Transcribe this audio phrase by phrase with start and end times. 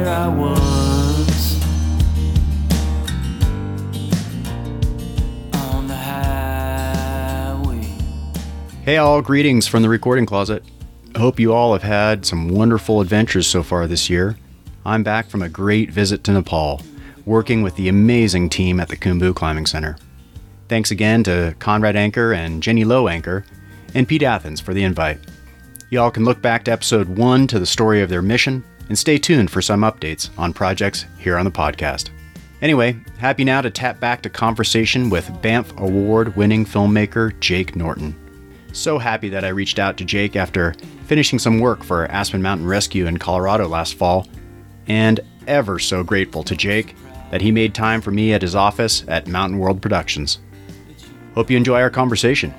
[0.00, 1.62] where I was
[5.52, 7.82] on the highway.
[8.82, 10.64] Hey, all, greetings from the recording closet.
[11.16, 14.38] Hope you all have had some wonderful adventures so far this year.
[14.86, 16.80] I'm back from a great visit to Nepal,
[17.26, 19.98] working with the amazing team at the Khumbu Climbing Center.
[20.68, 23.44] Thanks again to Conrad Anker and Jenny Lowe Anker,
[23.94, 25.18] and Pete Athans for the invite.
[25.90, 29.16] Y'all can look back to episode one to the story of their mission, and stay
[29.16, 32.10] tuned for some updates on projects here on the podcast.
[32.60, 38.16] Anyway, happy now to tap back to conversation with Banff Award winning filmmaker Jake Norton.
[38.72, 40.74] So happy that I reached out to Jake after
[41.06, 44.26] finishing some work for Aspen Mountain Rescue in Colorado last fall,
[44.88, 46.96] and ever so grateful to Jake
[47.30, 50.40] that he made time for me at his office at Mountain World Productions.
[51.36, 52.52] Hope you enjoy our conversation.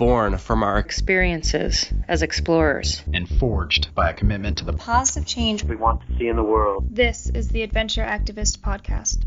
[0.00, 3.02] Born from our experiences as explorers.
[3.12, 6.42] And forged by a commitment to the positive change we want to see in the
[6.42, 6.86] world.
[6.88, 9.18] This is the Adventure Activist Podcast.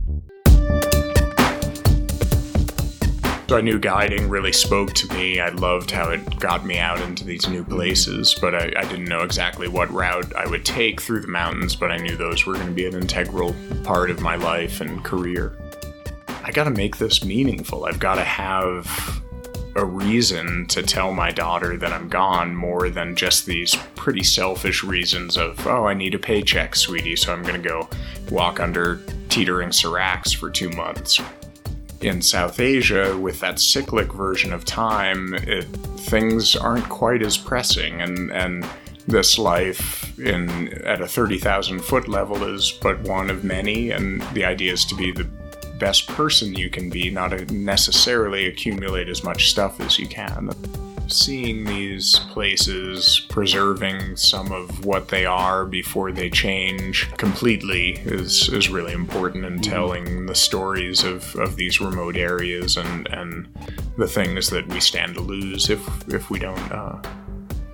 [3.48, 5.40] So I knew guiding really spoke to me.
[5.40, 9.06] I loved how it got me out into these new places, but I, I didn't
[9.06, 12.56] know exactly what route I would take through the mountains, but I knew those were
[12.56, 15.56] going to be an integral part of my life and career.
[16.44, 17.86] I got to make this meaningful.
[17.86, 19.23] I've got to have
[19.76, 24.84] a reason to tell my daughter that I'm gone more than just these pretty selfish
[24.84, 27.90] reasons of, oh, I need a paycheck, sweetie, so I'm going to go
[28.30, 31.20] walk under teetering seracs for two months.
[32.02, 38.02] In South Asia, with that cyclic version of time, it, things aren't quite as pressing,
[38.02, 38.68] and and
[39.08, 44.22] this life in at a thirty thousand foot level is but one of many, and
[44.34, 45.28] the idea is to be the
[45.78, 50.50] best person you can be, not necessarily accumulate as much stuff as you can.
[51.08, 58.70] Seeing these places, preserving some of what they are before they change completely is, is
[58.70, 63.48] really important in telling the stories of, of these remote areas and, and
[63.98, 67.02] the things that we stand to lose if, if we don't uh,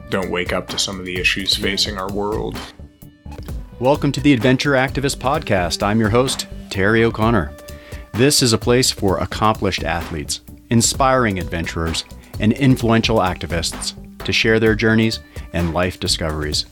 [0.10, 2.58] don't wake up to some of the issues facing our world.
[3.80, 5.84] Welcome to the Adventure Activist Podcast.
[5.84, 7.54] I'm your host, Terry O'Connor.
[8.14, 12.04] This is a place for accomplished athletes, inspiring adventurers,
[12.40, 13.94] and influential activists
[14.26, 15.20] to share their journeys
[15.54, 16.66] and life discoveries.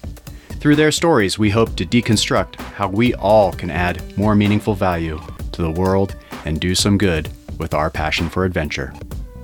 [0.60, 5.20] Through their stories, we hope to deconstruct how we all can add more meaningful value
[5.54, 6.16] to the world
[6.46, 8.94] and do some good with our passion for adventure.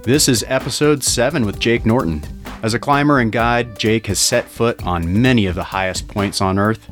[0.01, 2.21] This is episode 7 with Jake Norton.
[2.63, 6.41] As a climber and guide, Jake has set foot on many of the highest points
[6.41, 6.87] on Earth,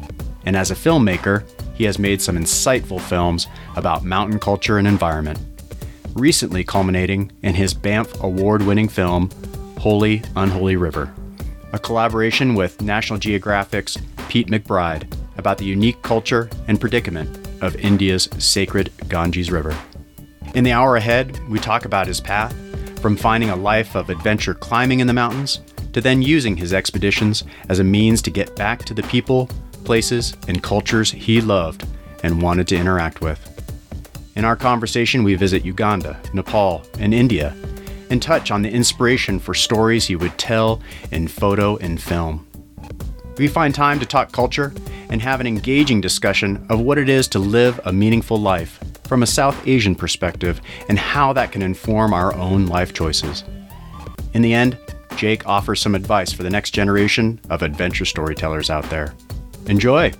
[0.45, 1.43] and as a filmmaker,
[1.73, 5.39] he has made some insightful films about mountain culture and environment
[6.15, 9.29] recently culminating in his Banff award winning film,
[9.77, 11.13] Holy Unholy River,
[11.73, 18.27] a collaboration with National Geographic's Pete McBride about the unique culture and predicament of India's
[18.37, 19.75] sacred Ganges River.
[20.53, 22.53] In the hour ahead, we talk about his path
[22.99, 25.61] from finding a life of adventure climbing in the mountains
[25.93, 29.49] to then using his expeditions as a means to get back to the people,
[29.83, 31.85] places, and cultures he loved
[32.23, 33.47] and wanted to interact with.
[34.35, 37.55] In our conversation, we visit Uganda, Nepal, and India,
[38.09, 40.81] and touch on the inspiration for stories he would tell
[41.11, 42.47] in photo and film.
[43.37, 44.73] We find time to talk culture
[45.09, 49.23] and have an engaging discussion of what it is to live a meaningful life from
[49.23, 53.43] a South Asian perspective and how that can inform our own life choices.
[54.33, 54.77] In the end,
[55.17, 59.13] Jake offers some advice for the next generation of adventure storytellers out there.
[59.67, 60.11] Enjoy!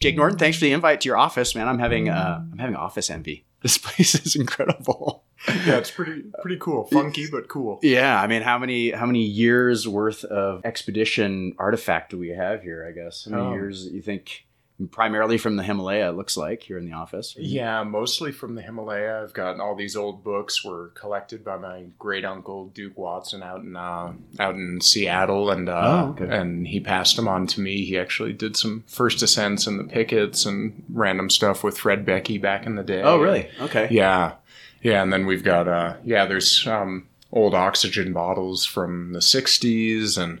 [0.00, 1.66] Jake Norton, thanks for the invite to your office, man.
[1.68, 3.47] I'm having uh, I'm having office envy.
[3.62, 5.24] This place is incredible.
[5.48, 7.78] Yeah, it's pretty pretty cool, funky but cool.
[7.82, 12.62] Yeah, I mean, how many how many years worth of expedition artifact do we have
[12.62, 12.86] here?
[12.88, 13.52] I guess how many Oh.
[13.54, 14.44] years you think?
[14.92, 17.34] Primarily from the Himalaya, it looks like here in the office.
[17.36, 19.22] Yeah, mostly from the Himalaya.
[19.24, 23.62] I've got all these old books were collected by my great uncle Duke Watson out
[23.62, 26.28] in uh, out in Seattle, and uh, Oh, okay.
[26.32, 27.84] and he passed them on to me.
[27.84, 32.38] He actually did some first ascents in the pickets and random stuff with Fred Beckey
[32.38, 33.02] back in the day.
[33.02, 33.48] Oh, really?
[33.60, 33.88] Okay.
[33.90, 34.34] Yeah,
[34.80, 40.16] yeah, and then we've got uh, yeah, there's um, old oxygen bottles from the '60s
[40.16, 40.40] and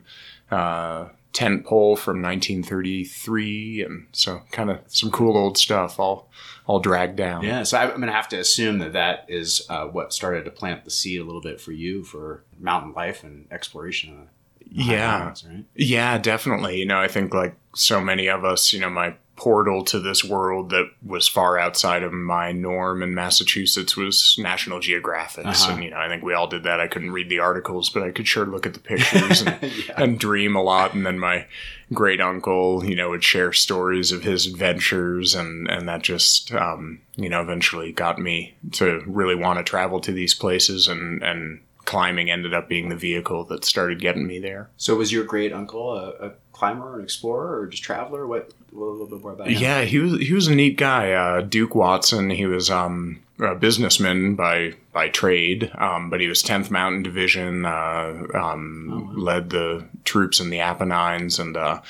[0.52, 1.08] uh,
[1.38, 6.28] tent pole from 1933, and so kind of some cool old stuff all
[6.66, 7.44] all dragged down.
[7.44, 10.44] Yeah, so I, I'm going to have to assume that that is uh, what started
[10.44, 14.22] to plant the seed a little bit for you for mountain life and exploration.
[14.22, 14.28] Of
[14.70, 15.18] Yeah.
[15.18, 15.64] mountains, right?
[15.74, 16.78] Yeah, definitely.
[16.78, 20.24] You know, I think like so many of us, you know, my portal to this
[20.24, 25.46] world that was far outside of my norm in Massachusetts was National Geographic.
[25.46, 25.72] Uh-huh.
[25.72, 26.80] And, you know, I think we all did that.
[26.80, 29.58] I couldn't read the articles, but I could sure look at the pictures and,
[29.96, 30.92] and dream a lot.
[30.92, 31.46] And then my
[31.94, 35.36] great uncle, you know, would share stories of his adventures.
[35.36, 40.00] And, and that just, um, you know, eventually got me to really want to travel
[40.00, 44.38] to these places and, and, Climbing ended up being the vehicle that started getting me
[44.38, 44.68] there.
[44.76, 48.26] So was your great uncle a, a climber, an explorer, or just traveler?
[48.26, 49.54] What a little bit more about him?
[49.54, 51.12] Yeah, he was he was a neat guy.
[51.12, 52.28] Uh, Duke Watson.
[52.28, 57.64] He was um, a businessman by by trade, um, but he was 10th Mountain Division.
[57.64, 61.80] Uh, um, Led the troops in the Apennines, and uh,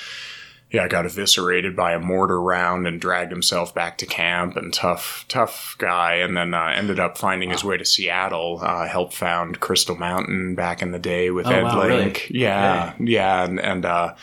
[0.71, 4.55] yeah, got eviscerated by a mortar round and dragged himself back to camp.
[4.55, 6.15] And tough, tough guy.
[6.15, 8.59] And then uh, ended up finding his way to Seattle.
[8.61, 11.97] Uh, helped found Crystal Mountain back in the day with Oh, Ed wow, really?
[12.03, 12.27] Link.
[12.29, 13.85] Yeah, yeah, and and.
[13.85, 14.13] Uh,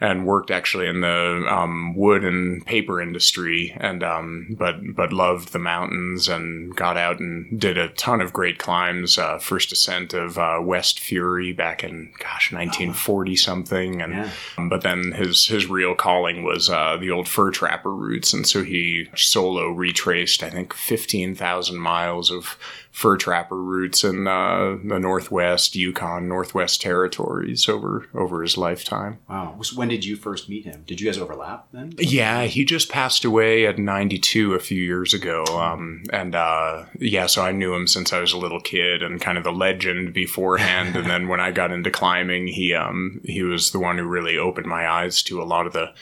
[0.00, 5.52] and worked actually in the um, wood and paper industry, and um, but but loved
[5.52, 9.18] the mountains and got out and did a ton of great climbs.
[9.18, 14.30] Uh, first ascent of uh, West Fury back in gosh 1940 something, and Yeah.
[14.68, 18.64] but then his his real calling was uh, the old fur trapper routes, and so
[18.64, 22.56] he solo retraced I think 15,000 miles of
[23.00, 29.18] fur trapper routes in uh, the Northwest, Yukon, Northwest Territories over over his lifetime.
[29.26, 29.58] Wow.
[29.74, 30.84] When did you first meet him?
[30.86, 31.94] Did you guys overlap then?
[31.98, 35.44] Yeah, he just passed away at 92 a few years ago.
[35.44, 39.18] Um, and uh, yeah, so I knew him since I was a little kid and
[39.18, 40.94] kind of the legend beforehand.
[40.94, 44.36] and then when I got into climbing, he um, he was the one who really
[44.36, 45.94] opened my eyes to a lot of the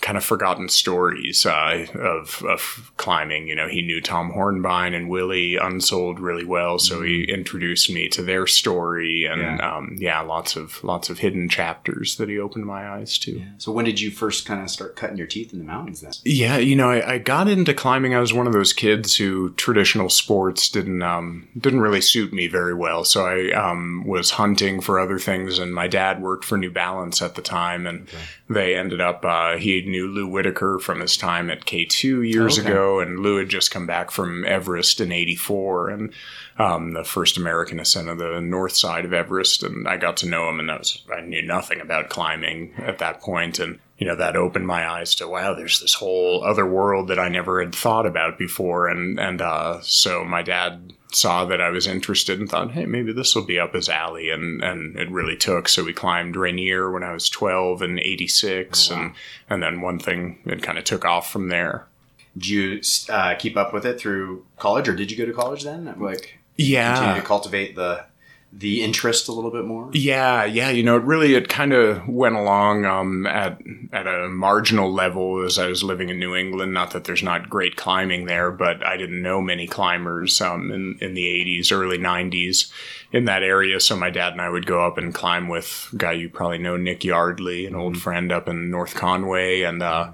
[0.00, 3.48] kind of forgotten stories uh, of, of climbing.
[3.48, 8.08] You know, he knew Tom Hornbein and Willi Unsoeld really well, so he introduced me
[8.10, 9.56] to their story, and Yeah.
[9.56, 13.42] yeah, um, yeah lots of lots of hidden chapters that he opened my eyes to.
[13.58, 16.12] So when did you first kind of start cutting your teeth in the mountains then?
[16.24, 18.14] Yeah, you know, I, I got into climbing.
[18.14, 22.46] I was one of those kids who traditional sports didn't um, didn't really suit me
[22.46, 23.04] very well.
[23.04, 27.20] So I um, was hunting for other things, and my dad worked for New Balance
[27.20, 28.06] at the time, and
[28.48, 29.24] they ended up.
[29.24, 32.68] Uh, he knew Lou Whittaker from his time at K two years Okay.
[32.70, 36.12] ago, and Lou had just come back from Everest in '84, and
[36.58, 40.28] um, the first American ascent of the north side of Everest, and I got to
[40.28, 44.06] know him, and that was I knew nothing about climbing at that point, and you
[44.06, 47.60] know that opened my eyes to wow, there's this whole other world that I never
[47.60, 52.38] had thought about before, and and uh, so my dad saw that I was interested
[52.38, 55.68] and thought, hey, maybe this will be up his alley, and and it really took.
[55.68, 59.12] So we climbed Rainier when I was 12 and 86, and
[59.48, 61.86] and then one thing it kind of took off from there.
[62.36, 65.64] Did you uh, keep up with it through college, or did you go to college
[65.64, 65.92] then?
[65.98, 68.04] Like Yeah, continue to cultivate the
[68.52, 69.90] the interest a little bit more.
[69.92, 73.60] Yeah, yeah, you know, it really it kind of went along um, at
[73.92, 76.72] at a marginal level as I was living in New England.
[76.72, 80.98] Not that there's not great climbing there, but I didn't know many climbers um, in
[81.00, 82.72] in the '80s, early '90s
[83.12, 83.80] in that area.
[83.80, 86.58] So my dad and I would go up and climb with a guy you probably
[86.58, 89.82] know, Nick Yardley, an old friend up in North Conway, and.
[89.82, 90.12] Uh,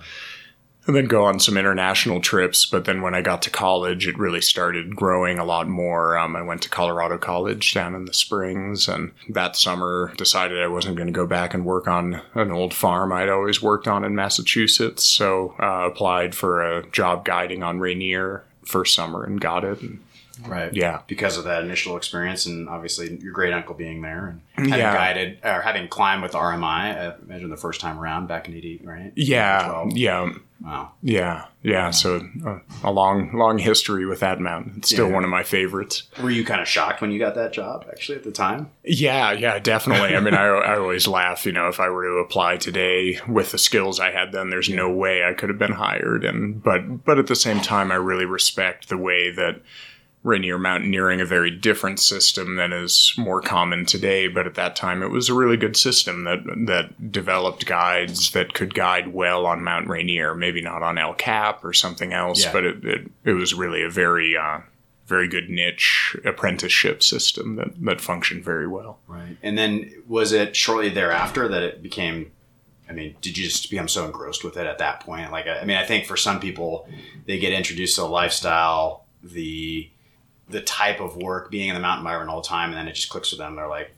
[0.87, 2.67] and then go on some international trips.
[2.67, 6.19] But then when I got to college, it really started growing a lot more.
[6.19, 10.69] Um, I went to Colorado College down in the Springs, and that summer decided I
[10.69, 14.05] wasn't going to go back and work on an old farm I'd always worked on
[14.05, 15.05] in Massachusetts.
[15.05, 19.81] So uh, applied for a job guiding on Rainier first summer and got it.
[19.81, 20.04] And
[20.47, 20.73] Right.
[20.75, 21.01] Yeah.
[21.07, 24.95] Because of that initial experience, and obviously your great uncle being there, and having Yeah.
[24.95, 26.91] guided or having climbed with RMI.
[26.97, 29.13] I imagine the first time around back in '80, right?
[29.17, 29.97] yeah, 12.
[29.97, 30.33] yeah.
[30.65, 30.93] Wow.
[31.03, 31.91] Yeah, yeah.
[31.91, 34.77] So uh, a long, long history with that mountain.
[34.79, 35.15] It's still Yeah.
[35.15, 36.05] one of my favorites.
[36.23, 37.85] Were you kind of shocked when you got that job?
[37.91, 38.71] Actually, at the time.
[38.83, 40.17] Yeah, yeah, definitely.
[40.17, 43.51] I mean, I, I always laugh, you know, if I were to apply today with
[43.51, 46.25] the skills I had then, there's no way I could have been hired.
[46.25, 49.61] And but but at the same time, I really respect the way that
[50.25, 54.27] Rainier mountaineering, a very different system than is more common today.
[54.27, 58.55] But at that time, it was a really good system that that developed guides that
[58.55, 60.35] could guide well on Mount Rainier.
[60.35, 62.53] Maybe not on El Cap or something else, Yeah.
[62.53, 64.61] but it, it it was really a very uh,
[65.07, 68.99] very good niche apprenticeship system that that functioned very well.
[69.07, 69.37] Right.
[69.43, 72.33] And then was it shortly thereafter that it became?
[72.89, 75.31] I mean, did you just become so engrossed with it at that point?
[75.31, 76.89] Like, I I mean, I think for some people,
[77.27, 79.91] they get introduced to the lifestyle, the
[80.49, 82.95] the type of work, being in the mountain environment all the time, and then it
[82.95, 83.57] just clicks with them.
[83.57, 83.95] They're like,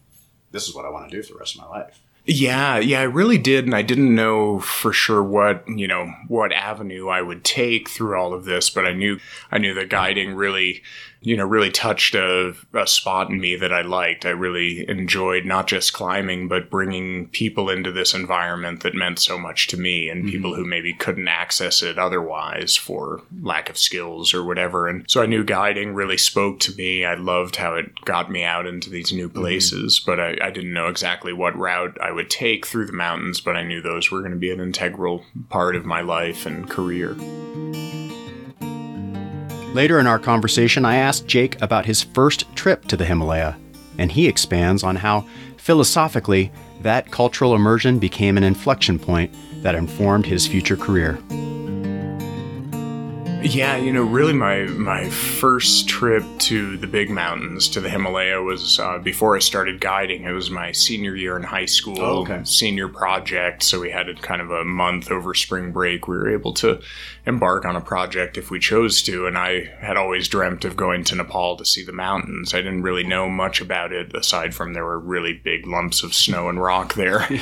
[0.53, 3.01] "This is what I want to do for the rest of my life." Yeah, yeah,
[3.01, 7.23] I really did, and I didn't know for sure what you know what avenue I
[7.23, 9.21] would take through all of this, but I knew
[9.53, 10.83] I knew that guiding really,
[11.21, 14.25] you know, really touched a, a spot in me that I liked.
[14.25, 19.39] I really enjoyed not just climbing, but bringing people into this environment that meant so
[19.39, 20.31] much to me, and mm-hmm.
[20.31, 24.89] people who maybe couldn't access it otherwise for lack of skills or whatever.
[24.89, 27.05] And so I knew guiding really spoke to me.
[27.05, 29.41] I loved how it got me out into these new mm-hmm.
[29.41, 33.41] places, but I, I didn't know exactly what route I would take through the mountains,
[33.41, 36.69] but I knew those were going to be an integral part of my life and
[36.69, 37.17] career.
[39.77, 43.59] Later in our conversation, I asked Jake about his first trip to the Himalaya,
[43.99, 45.27] and he expands on how,
[45.59, 51.19] philosophically, that cultural immersion became an inflection point that informed his future career.
[53.49, 58.43] Yeah, you know, really, my my first trip to the big mountains, to the Himalaya,
[58.43, 60.25] was uh, before I started guiding.
[60.25, 62.41] It was my senior year in high school, Oh, okay.
[62.45, 63.63] senior project.
[63.63, 66.09] So we had a kind of a month over spring break.
[66.09, 66.81] We were able to
[67.25, 69.27] embark on a project if we chose to.
[69.27, 72.53] And I had always dreamt of going to Nepal to see the mountains.
[72.53, 76.15] I didn't really know much about it aside from there were really big lumps of
[76.15, 77.29] snow and rock there.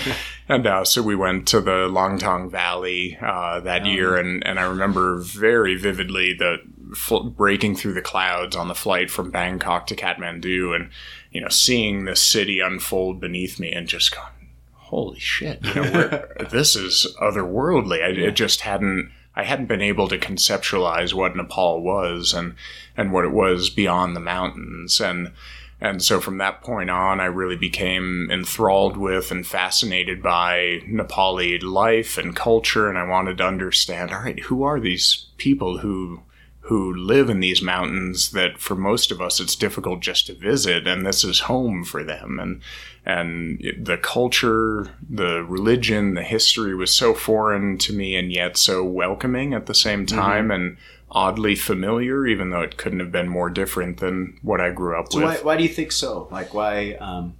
[0.46, 4.64] And uh, so we went to the Langtang Valley uh, that year, and, and I
[4.64, 6.58] remember very vividly the
[6.94, 10.90] fl- breaking through the clouds on the flight from Bangkok to Kathmandu, and
[11.30, 15.64] you know seeing the city unfold beneath me, and just going, "Holy shit!
[15.64, 19.10] You know, this is otherworldly." I, it just hadn't.
[19.36, 22.54] I hadn't been able to conceptualize what Nepal was and
[22.96, 25.32] and what it was beyond the mountains and
[25.80, 31.62] and so from that point on, I really became enthralled with and fascinated by Nepali
[31.62, 32.88] life and culture.
[32.88, 36.22] And I wanted to understand, all right, who are these people who
[36.68, 40.86] who live in these mountains that for most of us it's difficult just to visit
[40.86, 42.62] and this is home for them and
[43.04, 48.82] and the culture the religion the history was so foreign to me and yet so
[48.82, 50.18] welcoming at the same mm-hmm.
[50.18, 50.78] time and
[51.14, 55.12] oddly familiar even though it couldn't have been more different than what I grew up
[55.12, 56.26] So with why, why do you think so?
[56.30, 56.94] Like why?
[56.94, 57.34] Um,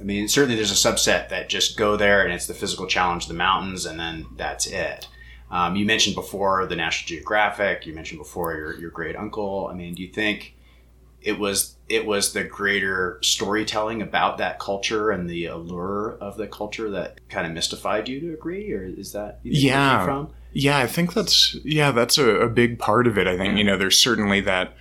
[0.00, 3.24] I mean, certainly there's a subset that just go there and it's the physical challenge,
[3.24, 5.08] of the mountains, and then that's it.
[5.50, 7.86] Um, you mentioned before the National Geographic.
[7.86, 9.68] You mentioned before your your great uncle.
[9.70, 10.54] I mean, do you think
[11.22, 16.46] it was it was the greater storytelling about that culture and the allure of the
[16.46, 19.76] culture that kind of mystified you to agree, or is that you think where it
[19.76, 20.04] Yeah.
[20.04, 20.30] from?
[20.54, 23.26] Yeah, I think that's yeah, that's a, a big part of it.
[23.26, 24.74] I think you know, there's certainly that.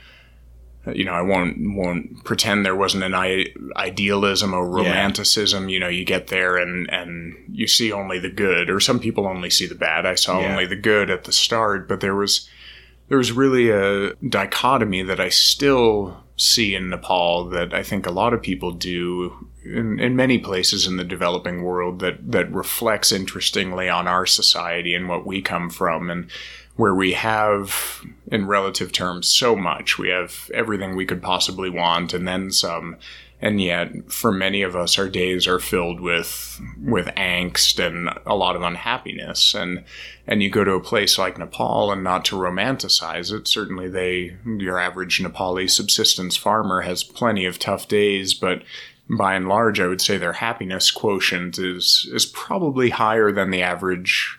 [0.94, 4.89] You know, I won't won't pretend there wasn't an I- idealism or Yeah.
[4.89, 5.70] romanticism.
[5.70, 9.25] You know, you get there and and you see only the good, or some people
[9.25, 10.06] only see the bad.
[10.06, 10.51] I saw Yeah.
[10.51, 12.50] only the good at the start, but there was
[13.10, 18.12] there was really a dichotomy that I still see in Nepal that I think a
[18.12, 23.12] lot of people do in, in many places in the developing world that, that reflects
[23.12, 26.30] interestingly on our society and what we come from and
[26.75, 30.00] where we have in relative terms so much.
[30.00, 32.98] We have everything we could possibly want and then some
[33.44, 38.36] and yet for many of us our days are filled with with angst and a
[38.36, 39.54] lot of unhappiness.
[39.54, 39.84] And
[40.26, 44.38] and you go to a place like Nepal and not to romanticize it certainly they
[44.46, 48.64] your average Nepali subsistence farmer has plenty of tough days but
[49.10, 53.62] by and large I would say their happiness quotient is is probably higher than the
[53.62, 54.38] average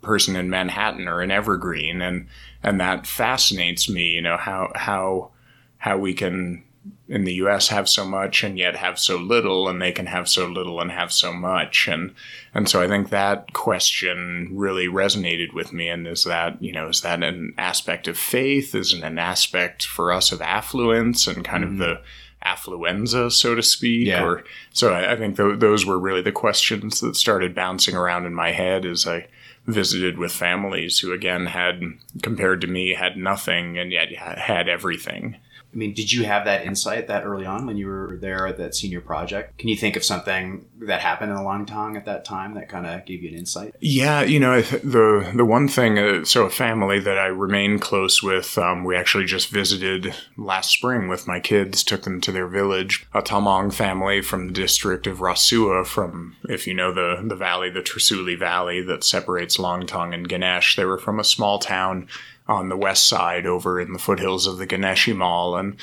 [0.00, 2.00] person in Manhattan or in Evergreen.
[2.00, 2.28] And
[2.62, 5.32] and that fascinates me you know how how
[5.78, 6.62] how we can
[7.06, 10.28] in the US have so much and yet have so little and they can have
[10.28, 11.86] so little and have so much.
[11.86, 12.14] And
[12.54, 16.88] and so I think that question really resonated with me and is that you know
[16.88, 18.74] is that an aspect of faith?
[18.74, 21.80] Is it an aspect for us of affluence and kind of mm-hmm.
[21.80, 22.00] the
[22.44, 24.06] affluenza so to speak?
[24.08, 24.24] Yeah.
[24.24, 28.24] or so I, I think th- those were really the questions that started bouncing around
[28.24, 29.26] in my head as I
[29.66, 31.82] visited with families who again had
[32.22, 35.36] compared to me had nothing and yet had everything
[35.74, 38.58] I mean, did you have that insight that early on when you were there at
[38.58, 39.58] that senior project?
[39.58, 43.04] Can you think of something that happened in Langtang at that time that kind of
[43.04, 43.74] gave you an insight?
[43.80, 45.98] Yeah, you know the the one thing.
[45.98, 50.70] Uh, so a family that I remain close with, um, we actually just visited last
[50.70, 51.82] spring with my kids.
[51.82, 56.68] Took them to their village, a Tamang family from the district of Rasuwa, from if
[56.68, 60.76] you know the the valley, the Trishuli Valley that separates Langtang and Ganesh.
[60.76, 62.08] They were from a small town
[62.46, 65.76] on the west side, over in the foothills of the Ganesh Himal, and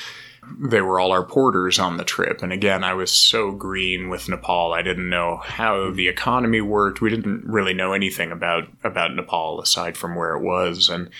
[0.58, 2.42] they were all our porters on the trip.
[2.42, 4.72] And again, I was so green with Nepal.
[4.72, 7.00] I didn't know how the economy worked.
[7.00, 10.88] We didn't really know anything about about Nepal aside from where it was.
[10.88, 11.10] And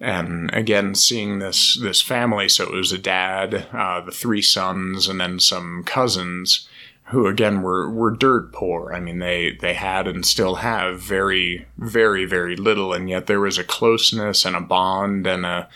[0.00, 2.48] and again, seeing this this family.
[2.48, 6.68] So it was a dad, uh, the three sons, and then some cousins.
[7.06, 8.92] Who again were were dirt poor.
[8.94, 13.40] I mean, they they had and still have very very very little, and yet there
[13.40, 15.68] was a closeness and a bond and a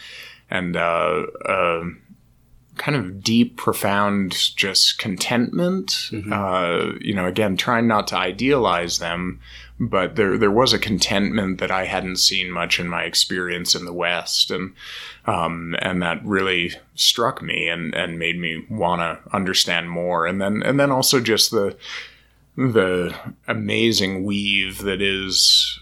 [0.50, 1.83] and uh, a
[2.76, 6.11] kind of deep, profound, just contentment.
[6.33, 9.40] Uh, you know, again, trying not to idealize them,
[9.78, 13.85] but there there was a contentment that I hadn't seen much in my experience in
[13.85, 14.75] the West, and
[15.26, 20.40] um, and that really struck me and and made me want to understand more, and
[20.40, 21.76] then and then also just the
[22.56, 23.14] the
[23.47, 25.78] amazing weave that is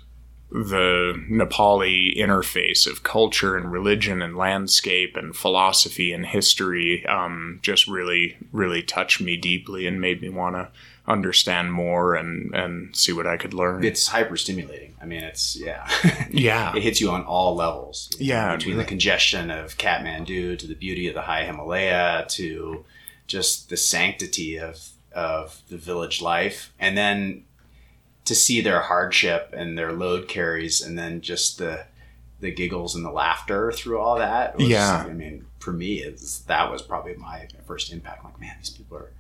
[0.51, 7.89] the Nepali interface of culture and religion and landscape and philosophy and history um, just
[7.89, 10.69] really, really touched me deeply and made me want to
[11.07, 13.85] understand more and, and see what I could learn.
[13.85, 14.95] It's hyper stimulating.
[15.01, 15.87] I mean, it's yeah.
[16.31, 16.75] yeah.
[16.75, 18.11] it hits you on all levels.
[18.19, 18.57] Yeah.
[18.57, 22.85] between the congestion of Kathmandu to the beauty of the high Himalaya to
[23.27, 27.45] just the sanctity of of the village life, and then
[28.25, 31.85] to see their hardship and their load carries, and then just the
[32.41, 34.57] the giggles and the laughter through all that.
[34.57, 35.05] was- Yeah.
[35.09, 38.25] I mean, for me, it's, that was probably my first impact.
[38.25, 39.13] Like, man, these people are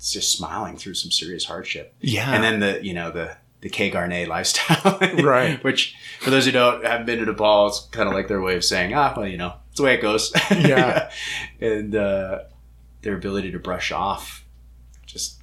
[0.00, 2.32] just smiling through some serious hardship Yeah.
[2.34, 5.62] and then the you know the the Ke Garne lifestyle, Right.
[5.64, 8.54] Which for those who don't haven't been to Nepal, it's kind of like their way
[8.54, 10.30] of saying, ah, well, you know, it's the way it goes.
[10.50, 11.10] Yeah.
[11.60, 12.40] and uh,
[13.02, 14.44] their ability to brush off
[15.06, 15.40] just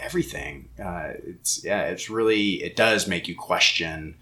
[0.00, 0.68] everything.
[0.82, 4.16] Uh, it's yeah, it's really it does make you question.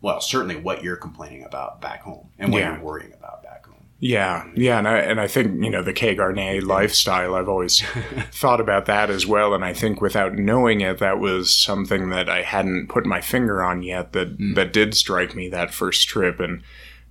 [0.00, 2.72] Well, certainly what you're complaining about back home and what Yeah.
[2.76, 3.69] you're worrying about back home.
[4.02, 7.34] Yeah, yeah, and I and I think you know the Ke Garne lifestyle.
[7.34, 7.82] I've always
[8.32, 12.26] thought about that as well, and I think without knowing it, that was something that
[12.26, 14.12] I hadn't put my finger on yet.
[14.14, 14.54] That mm.
[14.54, 16.62] that did strike me that first trip, and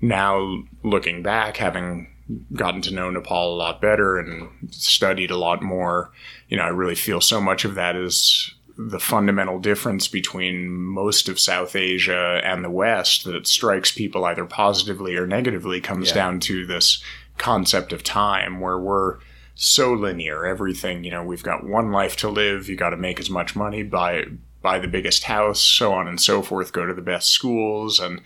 [0.02, 2.08] now looking back, having
[2.54, 6.12] gotten to know Nepal a lot better and studied a lot more,
[6.48, 11.28] you know, I really feel so much of that is the fundamental difference between most
[11.28, 16.16] of South Asia and the West that strikes people either positively or negatively comes Yeah.
[16.16, 17.04] down to this
[17.38, 19.18] concept of time where we're
[19.54, 20.46] so linear.
[20.46, 22.70] Everything, you know, we've got one life to live.
[22.70, 24.26] You got to make as much money, buy
[24.62, 26.72] buy the biggest house, so on and so forth.
[26.72, 28.22] Go to the best schools, and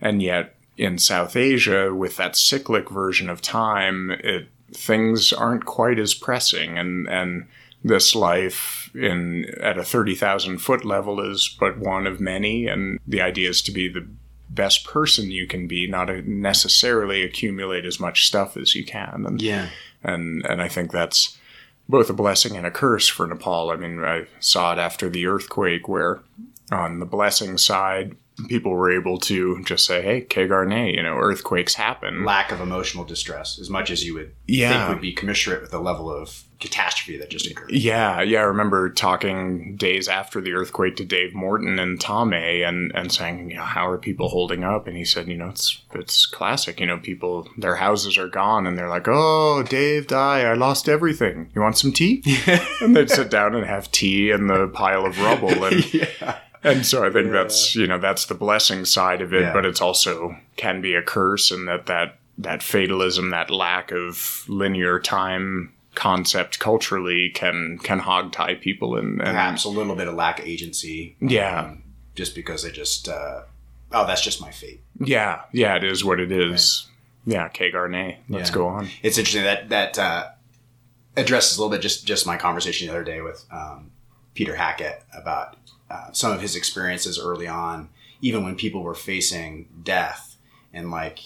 [0.00, 6.00] and yet in South Asia, with that cyclic version of time, it things aren't quite
[6.00, 7.46] as pressing, and and
[7.84, 12.98] this life in at a thirty thousand foot level is but one of many, and
[13.06, 14.06] the idea is to be the
[14.50, 19.24] best person you can be, not necessarily accumulate as much stuff as you can.
[19.26, 19.68] And Yeah.
[20.04, 21.38] and and I think that's
[21.88, 23.70] both a blessing and a curse for Nepal.
[23.70, 26.20] I mean, I saw it after the earthquake, where
[26.70, 28.14] on the blessing side,
[28.48, 32.60] people were able to just say, "Hey, Ke Garne, you know, earthquakes happen." Lack of
[32.60, 34.70] emotional distress, as much as you would Yeah.
[34.86, 37.70] think would be commensurate with the level of catastrophe that just occurred.
[37.72, 38.38] Yeah, yeah.
[38.40, 43.50] I remember talking days after the earthquake to Dave Morton and Thame and, and saying,
[43.50, 44.86] you know, how are people holding up?
[44.86, 46.80] And he said, you know, it's it's classic.
[46.80, 50.88] You know, people their houses are gone and they're like, Oh, Dave, die, I lost
[50.88, 51.50] everything.
[51.54, 52.22] You want some tea?
[52.80, 56.38] and they'd sit down and have tea in the pile of rubble and yeah.
[56.62, 59.52] and so I think that's you know, that's the blessing side of it, Yeah.
[59.52, 64.44] but it's also can be a curse and that that that fatalism, that lack of
[64.48, 70.08] linear time concept culturally can can hog tie people and, and Perhaps a little bit
[70.08, 71.16] of lack of agency.
[71.20, 71.60] Yeah.
[71.62, 71.82] um,
[72.14, 73.42] just because they just, uh,
[73.92, 74.82] oh, that's just my fate.
[75.00, 76.88] yeah yeah it is what it is
[77.24, 78.54] yeah Ke Garne let's Yeah.
[78.54, 80.26] go on It's interesting that that uh,
[81.16, 83.90] addresses a little bit just just my conversation the other day with um,
[84.34, 85.56] Peter Hackett about
[85.90, 87.90] uh, some of his experiences early on,
[88.22, 90.36] even when people were facing death,
[90.72, 91.18] and like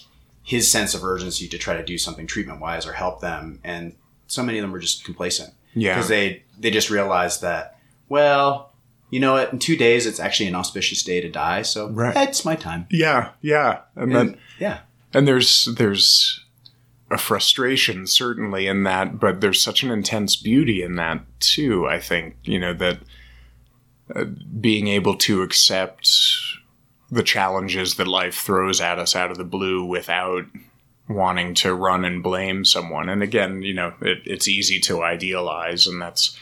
[0.42, 3.94] his sense of urgency to try to do something treatment wise or help them, and
[4.26, 8.72] so many of them were just complacent yeah because they they just realized that well.
[9.08, 9.52] You know what?
[9.52, 11.62] In two days, it's actually an auspicious day to die.
[11.62, 12.28] So Right.
[12.28, 12.86] it's my time.
[12.90, 14.80] yeah yeah and then yeah,
[15.14, 16.44] And there's there's
[17.08, 21.86] a frustration certainly in that, but there's such an intense beauty in that too.
[21.86, 22.98] I think you know that
[24.14, 24.24] uh,
[24.60, 26.10] being able to accept
[27.08, 30.46] the challenges that life throws at us out of the blue without
[31.08, 33.08] wanting to run and blame someone.
[33.08, 36.36] And again, you know, it, it's easy to idealize, and that's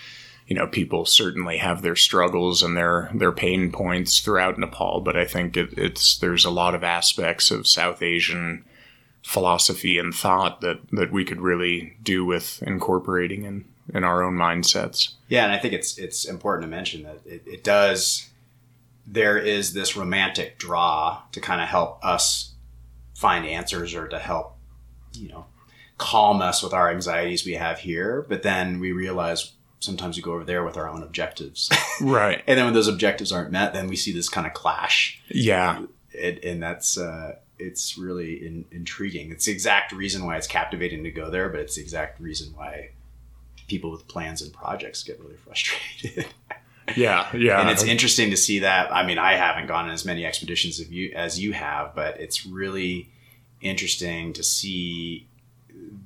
[0.47, 5.17] you know people certainly have their struggles and their their pain points throughout Nepal, but
[5.17, 8.65] I think it, it's there's a lot of aspects of South Asian
[9.23, 14.35] philosophy and thought that that we could really do with incorporating in in our own
[14.35, 15.13] mindsets.
[15.29, 18.31] Yeah, and I think it's it's important to mention that it, it does.
[19.07, 22.55] There is this romantic draw to kind of help us
[23.15, 24.54] find answers or to help,
[25.15, 25.47] you know,
[25.99, 28.25] calm us with our anxieties we have here.
[28.29, 31.71] But then we realize sometimes we go over there with our own objectives.
[32.01, 32.43] Right.
[32.49, 35.23] and then when those objectives aren't met, then we see this kind of clash.
[35.29, 35.85] Yeah.
[36.21, 39.31] And, and that's, uh, it's really in, intriguing.
[39.31, 42.53] It's the exact reason why it's captivating to go there, but it's the exact reason
[42.57, 42.91] why
[43.69, 46.27] people with plans and projects get really frustrated.
[46.97, 47.35] Yeah.
[47.35, 47.63] Yeah.
[47.63, 48.93] and it's interesting to see that.
[48.95, 52.21] I mean, I haven't gone on as many expeditions as you as you have, but
[52.21, 53.09] it's really
[53.65, 55.27] interesting to see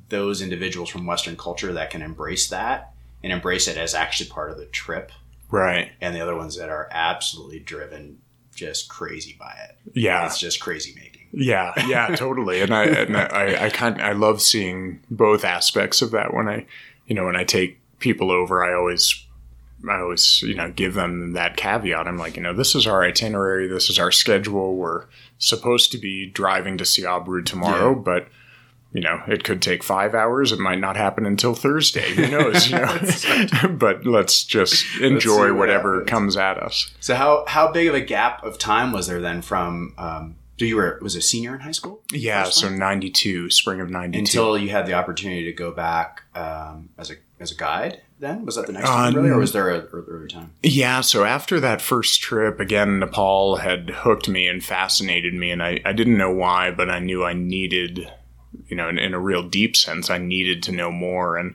[0.09, 4.51] those individuals from Western culture that can embrace that and embrace it as actually part
[4.51, 5.13] of the trip,
[5.51, 5.91] right.
[6.01, 8.19] and the other ones that are absolutely driven
[8.55, 9.77] just crazy by it.
[9.93, 10.25] Yeah.
[10.27, 11.19] It's just crazy making.
[11.33, 12.63] Yeah, yeah, totally.
[12.63, 16.67] And I and I, I kind I love seeing both aspects of that when I,
[17.07, 19.27] you know, when I take people over, I always
[19.89, 22.09] I always, you know, give them that caveat.
[22.09, 24.75] I'm like, you know, this is our itinerary, this is our schedule.
[24.75, 25.05] We're
[25.39, 28.03] supposed to be driving to Siabru tomorrow, Yeah.
[28.05, 28.29] but
[28.91, 30.51] you know, it could take five hours.
[30.51, 32.15] It might not happen until Thursday.
[32.15, 32.71] Who knows?
[32.71, 36.11] You know, but let's just enjoy what whatever happens.
[36.11, 36.91] comes at us.
[36.99, 39.95] So how how big of a gap of time was there then from?
[39.99, 42.03] Um, so you were was a senior in high school?
[42.13, 42.45] Yeah.
[42.45, 44.19] So '92, spring of '92.
[44.21, 48.03] until you had the opportunity to go back um, as a as a guide.
[48.21, 50.51] Then was that the next Uh, time, really, or was there a earlier time?
[50.63, 55.63] Yeah, so after that first trip, again, Nepal had hooked me and fascinated me, and
[55.63, 58.11] I, I didn't know why, but I knew I needed,
[58.67, 61.37] you know, in, in a real deep sense, I needed to know more.
[61.37, 61.55] And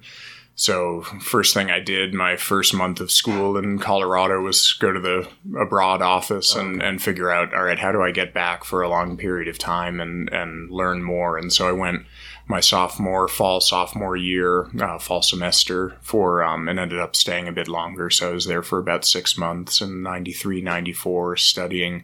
[0.56, 5.00] so, first thing I did my first month of school in Colorado was go to
[5.02, 5.28] the
[5.60, 8.90] abroad office and, and figure out, all right, how do I get back for a
[8.90, 11.38] long period of time and, and learn more?
[11.38, 12.06] And so I went
[12.48, 17.54] my sophomore, fall sophomore year, uh, fall semester for, um, and ended up staying a
[17.54, 18.10] bit longer.
[18.10, 22.04] So I was there for about six months in 93, 94, studying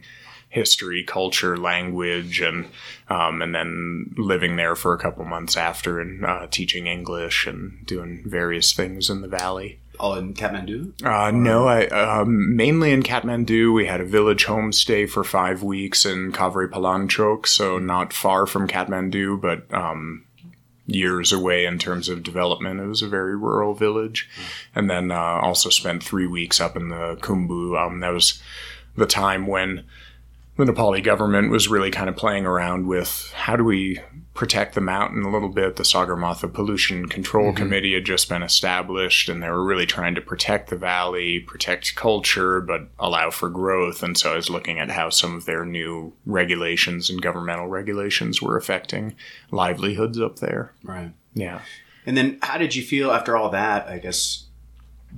[0.50, 2.66] history, culture, language, and
[3.08, 7.86] um, and then living there for a couple months after and uh, teaching English and
[7.86, 9.78] doing various things in the valley.
[9.98, 11.04] All in Kathmandu.
[11.04, 13.72] Uh, no, I um, mainly in Kathmandu.
[13.72, 18.66] We had a village homestay for five weeks in Kavre Palanchok, so not far from
[18.66, 20.24] Kathmandu, but um,
[20.90, 22.80] years away in terms of development.
[22.80, 24.28] It was a very rural village,
[24.74, 27.78] and then uh, also spent three weeks up in the Khumbu.
[27.80, 28.42] Um, that was
[28.96, 29.84] the time when
[30.56, 34.00] the Nepali government was really kind of playing around with how do we
[34.40, 35.76] protect the mountain a little bit.
[35.76, 40.22] The Sagarmatha Pollution Control Committee had just been established, and they were really trying to
[40.22, 44.02] protect the valley, protect culture, but allow for growth.
[44.02, 48.40] And so I was looking at how some of their new regulations and governmental regulations
[48.40, 49.14] were affecting
[49.50, 50.72] livelihoods up there.
[50.82, 51.12] Right.
[51.34, 51.60] Yeah.
[52.06, 53.88] And then, how did you feel after all that?
[53.88, 54.46] I guess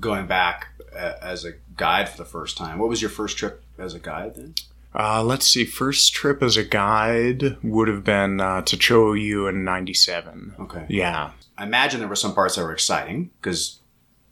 [0.01, 2.81] going back uh, as a guide for the first time.
[2.81, 4.55] What was your first trip as a guide then?
[4.95, 5.65] Uh, let's see.
[5.65, 10.55] First trip as a guide would have been uh, to Cho Oyu in '97.
[10.61, 10.87] Okay.
[10.89, 11.31] Yeah.
[11.57, 13.81] I imagine there were some parts that were exciting because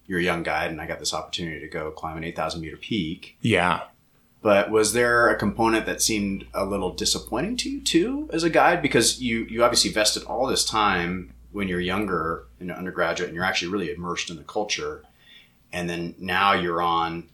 [0.06, 2.76] you're a young guide, and I got this opportunity to go climb an 8,000 meter
[2.76, 3.36] peak.
[3.40, 3.82] Yeah.
[4.42, 8.50] But was there a component that seemed a little disappointing to you too as a
[8.50, 8.82] guide?
[8.82, 13.34] Because you you obviously vested all this time when you're younger in an undergraduate and
[13.34, 15.04] you're actually really immersed in the culture,
[15.72, 17.28] and then now you're on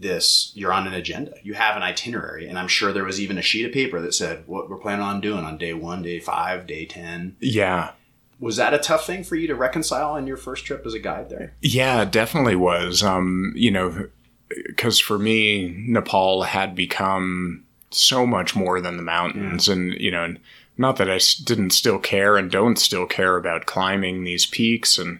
[0.00, 1.34] this you're on an agenda.
[1.42, 4.14] You have an itinerary, and I'm sure there was even a sheet of paper that
[4.14, 7.36] said what we're planning on doing on day one, day five, day ten.
[7.40, 7.92] Yeah.
[8.40, 11.00] Was that a tough thing for you to reconcile on your first trip as a
[11.00, 11.54] guide there?
[11.60, 13.02] Yeah, it definitely was.
[13.02, 14.08] Um, you know,
[14.48, 20.36] because for me, Nepal had become so much more than the mountains, and you know,
[20.76, 25.18] not that i didn't still care and don't still care about climbing these peaks, and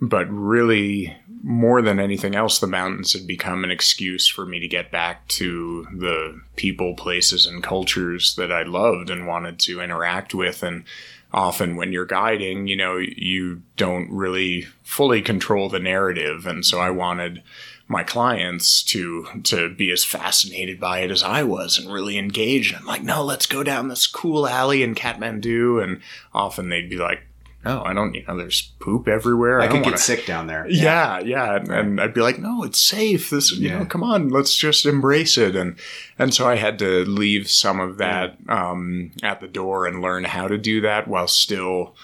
[0.00, 4.68] but really more than anything else, the mountains had become an excuse for me to
[4.68, 10.34] get back to the people, places, and cultures that I loved and wanted to interact
[10.34, 10.84] with, and
[11.32, 16.46] often when you're guiding, you know, you don't really fully control the narrative.
[16.46, 17.42] And so I wanted
[17.86, 22.74] my clients to to be as fascinated by it as I was and really engaged.
[22.74, 25.82] I'm like, no, let's go down this cool alley in Kathmandu.
[25.82, 26.00] And
[26.34, 27.22] often they'd be like,
[27.64, 29.60] no, I don't, you know, there's poop everywhere.
[29.60, 30.66] I, don't could get wanna- sick down there.
[30.70, 33.30] yeah, yeah, and, and I'd be like, "No, it's safe.
[33.30, 33.78] This, you Yeah.
[33.80, 35.76] know, come on, let's just embrace it." And
[36.18, 40.24] and so I had to leave some of that um, at the door and learn
[40.24, 41.94] how to do that while still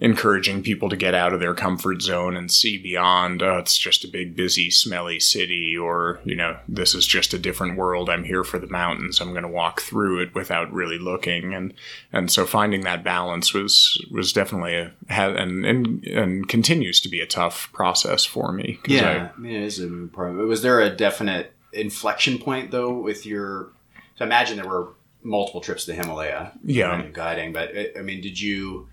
[0.00, 3.42] encouraging people to get out of their comfort zone and see beyond.
[3.42, 7.38] Oh, it's just a big, busy, smelly city, or you know, this is just a
[7.38, 8.08] different world.
[8.08, 9.20] I'm here for the mountains.
[9.20, 11.74] I'm going to walk through it without really looking, and
[12.12, 17.08] and so finding that balance was was definitely a had and and, and continues to
[17.08, 18.78] be a tough process for me.
[18.86, 20.34] Yeah, I mean, it is a moving part.
[20.34, 23.72] Was there a definite inflection point though with your?
[24.16, 24.90] So I imagine there were
[25.22, 26.52] multiple trips to the Himalaya.
[26.62, 27.02] Yeah.
[27.02, 28.88] you're guiding, but I I mean, did you?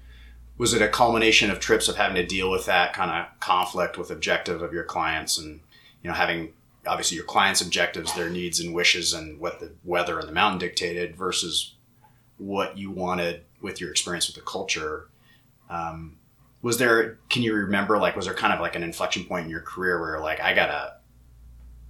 [0.57, 3.97] Was it a culmination of trips of having to deal with that kind of conflict
[3.97, 5.59] with objective of your clients and
[6.01, 6.53] you know having
[6.87, 10.59] obviously your clients objectives their needs and wishes and what the weather and the mountain
[10.59, 11.73] dictated versus
[12.37, 15.07] what you wanted with your experience with the culture
[15.69, 16.17] um,
[16.61, 19.49] was there can you remember like was there kind of like an inflection point in
[19.51, 20.93] your career where like i gotta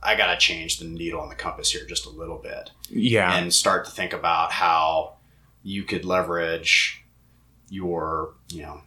[0.01, 3.37] i gotta change the needle on the compass here just a little bit Yeah.
[3.37, 5.15] and start to think about how
[5.63, 7.03] you could leverage
[7.69, 8.81] your you know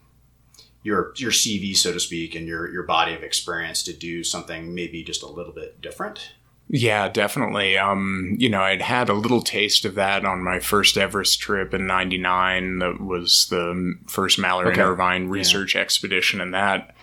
[0.82, 4.74] your your CV so to speak and your your body of experience to do something
[4.74, 6.32] maybe just a little bit different.
[6.70, 7.78] Yeah, definitely.
[7.78, 11.72] Um, you know, I'd had a little taste of that on my first Everest trip
[11.72, 12.80] in '99.
[12.80, 14.80] That was the first Mallory Okay.
[14.82, 16.94] and Irvine research expedition, and that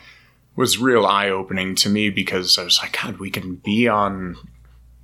[0.55, 4.37] was real eye opening to me because I was like, God, we can be on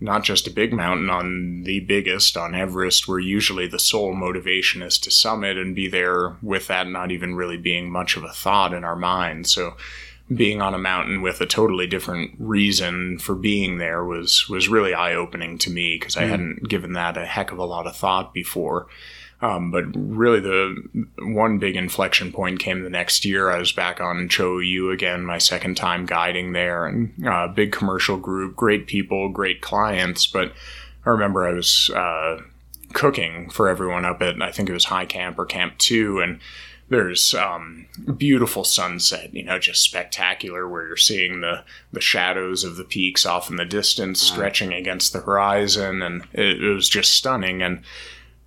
[0.02, 4.82] not just a big mountain, on the biggest, on Everest, where usually the sole motivation
[4.82, 8.34] is to summit and be there with that not even really being much of a
[8.34, 9.48] thought in our mind.
[9.48, 9.78] So
[10.34, 14.94] being on a mountain with a totally different reason for being there was was really
[14.94, 16.32] eye opening to me because I hmm.
[16.32, 18.88] hadn't given that a heck of a lot of thought before.
[19.42, 20.76] Um, but really, the
[21.20, 23.50] one big inflection point came the next year.
[23.50, 27.72] I was back on Cho Oyu again, my second time guiding there, and uh, big
[27.72, 30.28] commercial group, great people, great clients.
[30.28, 30.54] But
[31.06, 32.42] I remember I was uh,
[32.94, 36.40] cooking for everyone up at I think it was High Camp or Camp Two, and
[36.90, 42.76] there's um, beautiful sunset, you know, just spectacular, where you're seeing the the shadows of
[42.76, 47.14] the peaks off in the distance stretching against the horizon, and it, it was just
[47.14, 47.64] stunning.
[47.64, 47.82] And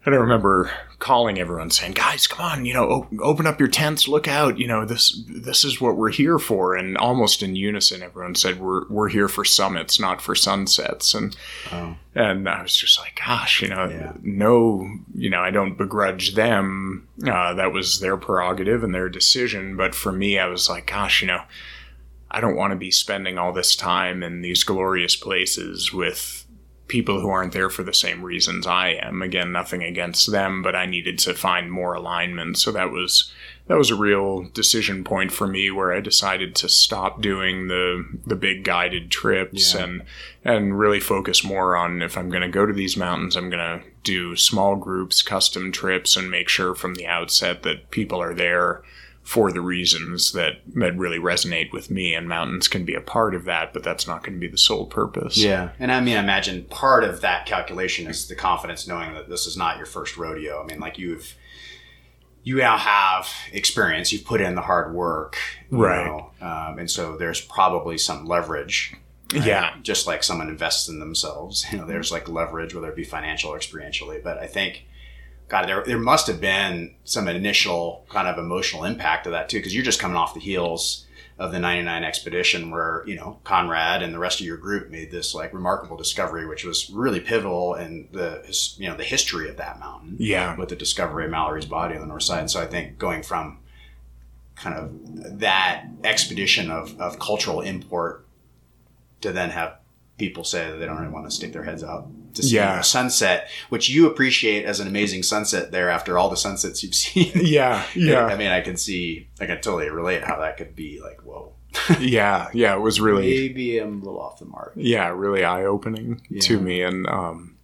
[0.05, 3.69] and I remember calling everyone saying, "Guys, come on, you know, o- open up your
[3.69, 7.57] tents, look out, you know, this this is what we're here for." And almost in
[7.57, 11.37] unison, everyone said, "We're we're here for summits, not for sunsets." And
[11.73, 11.97] Oh.
[12.15, 14.13] and I was just like, "Gosh, you know, Yeah.
[14.23, 17.09] no, you know, I don't begrudge them.
[17.27, 19.77] Uh, that was their prerogative and their decision.
[19.77, 21.43] But for me, I was like, gosh, you know."
[22.31, 26.44] I don't want to be spending all this time in these glorious places with
[26.87, 29.23] people who aren't there for the same reasons I am.
[29.23, 32.59] Again, nothing against them, but I needed to find more alignment.
[32.59, 33.33] So that was
[33.67, 38.05] that was a real decision point for me where I decided to stop doing the
[38.27, 39.85] the big guided trips Yeah.
[39.85, 40.03] and
[40.45, 43.81] and really focus more on if I'm going to go to these mountains, I'm going
[43.81, 48.35] to do small groups, custom trips and make sure from the outset that people are
[48.35, 48.83] there
[49.25, 53.35] for the reasons that that really resonate with me and mountains can be a part
[53.35, 56.17] of that but that's not going to be the sole purpose Yeah, and I mean,
[56.17, 59.87] I imagine part of that calculation is the confidence knowing that this is not your
[59.87, 60.63] first rodeo.
[60.63, 61.35] I mean, like you've
[62.43, 65.39] you now have experience, you've put in the hard work,
[65.71, 66.05] Right.
[66.05, 68.95] know, um, and so there's probably some leverage.
[69.33, 69.47] right?
[69.47, 69.75] Yeah.
[69.83, 73.51] just like someone invests in themselves, you know, there's like leverage, whether it be financial
[73.55, 74.23] or experientially.
[74.23, 74.85] But I think,
[75.49, 79.59] God, there there must have been some initial kind of emotional impact of that too,
[79.59, 84.03] because you're just coming off the heels of the 99 expedition where you know conrad
[84.03, 87.75] and the rest of your group made this like remarkable discovery which was really pivotal
[87.75, 88.41] in the
[88.79, 90.55] you know the history of that mountain Yeah.
[90.57, 93.25] with the discovery of mallory's body on the north side and so i think going
[93.25, 93.59] from
[94.55, 98.25] kind of that expedition of, of cultural import
[99.21, 99.79] to then have
[100.19, 102.81] people say that they don't really want to stick their heads out to see Yeah.
[102.81, 106.95] a sunset which you appreciate as an amazing sunset there after all the sunsets you've
[107.05, 108.27] seen yeah Yeah.
[108.27, 111.53] I mean, I can see, I can totally relate how that could be like, whoa,
[112.01, 114.73] yeah yeah it was really maybe I'm a little off the mark.
[114.77, 117.57] yeah really eye-opening to me and um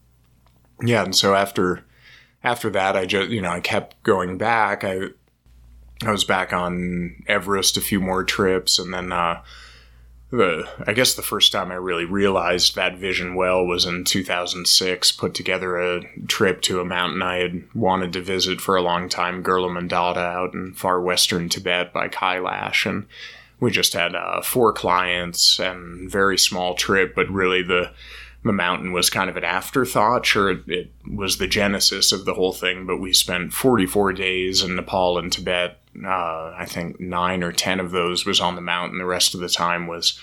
[0.82, 1.84] yeah and so after
[2.42, 4.98] after that i just you know i kept going back i
[6.04, 9.40] i was back on everest a few more trips and then uh
[10.30, 15.12] the I guess the first time I really realized that vision well was in 2006.
[15.12, 19.08] Put together a trip to a mountain I had wanted to visit for a long
[19.08, 23.06] time, Gurla Mandhata, out in far western Tibet by Kailash, and
[23.58, 27.92] we just had uh, four clients and very small trip, but really the
[28.42, 30.24] the mountain was kind of an afterthought.
[30.24, 34.62] Sure, it, it was the genesis of the whole thing, but we spent 44 days
[34.62, 35.79] in Nepal and Tibet.
[36.04, 38.98] Uh, I think nine or ten of those was on the mountain.
[38.98, 40.18] The rest of the time was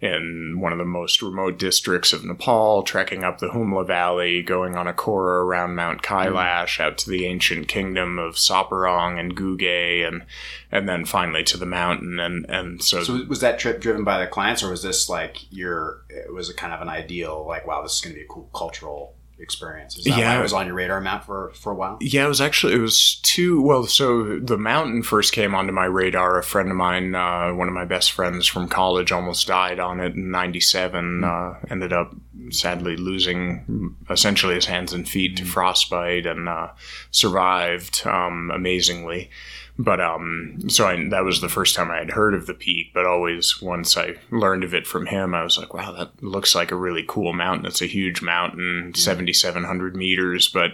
[0.00, 4.74] in one of the most remote districts of Nepal, trekking up the Humla Valley, going
[4.74, 10.06] on a kora around Mount Kailash, out to the ancient kingdom of Tsaparang and Guge,
[10.06, 10.24] and
[10.72, 12.18] and then finally to the mountain.
[12.18, 15.52] And and so, So was that trip driven by the clients, or was this like
[15.52, 16.02] your?
[16.08, 18.28] It was a kind of an ideal, like, wow, this is going to be a
[18.28, 19.96] cool cultural experience.
[19.96, 20.38] Is that why Yeah.
[20.38, 21.98] it was on your radar map for for a while?
[22.00, 23.60] Yeah, it was actually it was two.
[23.62, 26.38] Well, so the mountain first came onto my radar.
[26.38, 30.00] A friend of mine, uh, one of my best friends from college, almost died on
[30.00, 31.24] it in '97.
[31.24, 32.14] Uh, ended up
[32.50, 36.68] sadly losing essentially his hands and feet to frostbite, and uh,
[37.10, 39.30] survived um, amazingly.
[39.82, 42.92] But um, so I, that was the first time I had heard of the peak.
[42.92, 46.54] But always, once I learned of it from him, I was like, "Wow, that looks
[46.54, 47.64] like a really cool mountain.
[47.64, 50.72] It's a huge mountain, seven hundred meters." But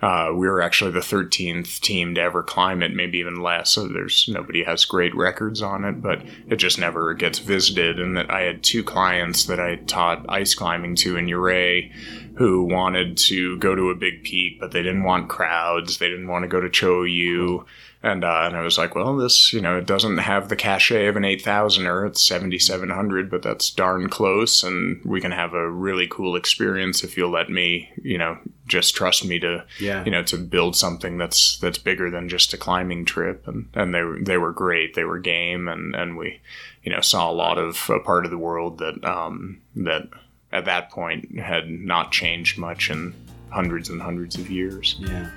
[0.00, 3.72] uh, we were actually the thirteenth team to ever climb it, maybe even less.
[3.72, 7.98] So there's nobody has great records on it, but it just never gets visited.
[7.98, 11.90] And that I had two clients that I taught ice climbing to in Ouray
[12.36, 15.98] who wanted to go to a big peak, but they didn't want crowds.
[15.98, 17.64] They didn't want to go to Cho-Oyu.
[18.04, 21.06] And, uh, and I was like, well, this, you know, it doesn't have the cachet
[21.06, 22.06] of an 8000er.
[22.06, 24.62] It's 7700, but that's darn close.
[24.62, 28.36] And we can have a really cool experience if you'll let me, you know,
[28.66, 30.04] just trust me to, Yeah.
[30.04, 33.48] you know, to build something that's, that's bigger than just a climbing trip.
[33.48, 34.92] And, and they, were- they were great.
[34.94, 35.66] They were game.
[35.66, 36.40] And, and we,
[36.82, 40.08] you know, saw a lot of a part of the world that, um, that
[40.52, 43.14] at that point had not changed much in
[43.48, 44.96] hundreds and hundreds of years.
[44.98, 45.30] Yeah.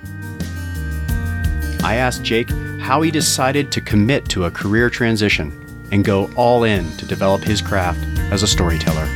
[1.82, 5.52] I asked Jake how he decided to commit to a career transition
[5.92, 8.00] and go all in to develop his craft
[8.32, 9.06] as a storyteller.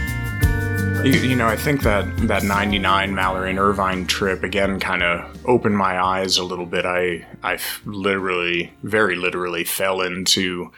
[1.05, 5.45] You, you know, I think that that '99 Mallory and Irvine trip again kind of
[5.45, 6.87] opened my eyes a little bit.
[6.87, 10.71] I I literally, very literally, fell into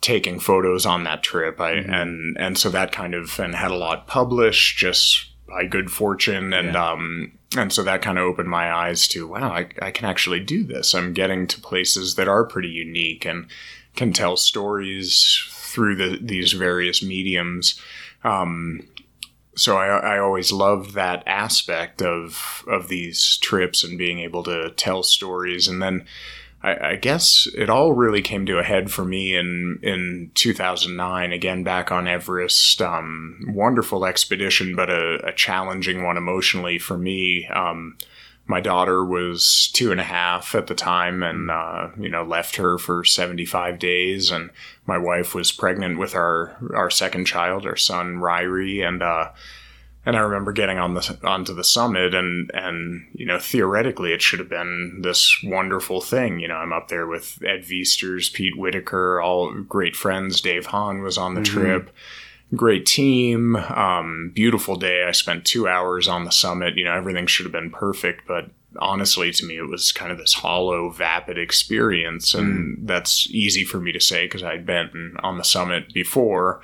[0.00, 1.60] taking photos on that trip.
[1.60, 5.90] I and and so that kind of and had a lot published just by good
[5.90, 9.90] fortune and um and so that kind of opened my eyes to wow I, I
[9.90, 10.94] can actually do this.
[10.94, 13.46] I'm getting to places that are pretty unique and
[13.96, 17.80] can tell stories through the, these various mediums.
[18.22, 18.88] Um,
[19.56, 24.70] so I, I always loved that aspect of of these trips and being able to
[24.70, 25.68] tell stories.
[25.68, 26.06] And then
[26.64, 31.32] I, I guess it all really came to a head for me in in 2009
[31.32, 32.80] again back on Everest.
[32.80, 37.46] Um, wonderful expedition but a, a challenging one emotionally for me.
[37.48, 37.98] Um,
[38.46, 42.56] my daughter was two and a half at the time and uh, you know left
[42.56, 44.30] her for 75 days.
[44.30, 44.50] And
[44.86, 48.86] my wife was pregnant with our our second child our son Ryrie.
[48.86, 49.30] And uh,
[50.06, 54.22] and I remember getting on the onto the summit, and and you know theoretically it
[54.22, 56.40] should have been this wonderful thing.
[56.40, 60.40] You know, I'm up there with Ed Viesturs, Pete Whittaker, all great friends.
[60.40, 61.90] Dave Hahn was on the trip.
[62.54, 65.04] Great team, um, beautiful day.
[65.04, 66.76] I spent two hours on the summit.
[66.76, 70.18] You know, everything should have been perfect, but honestly, to me, it was kind of
[70.18, 75.38] this hollow, vapid experience, and that's easy for me to say because I'd been on
[75.38, 76.60] the summit before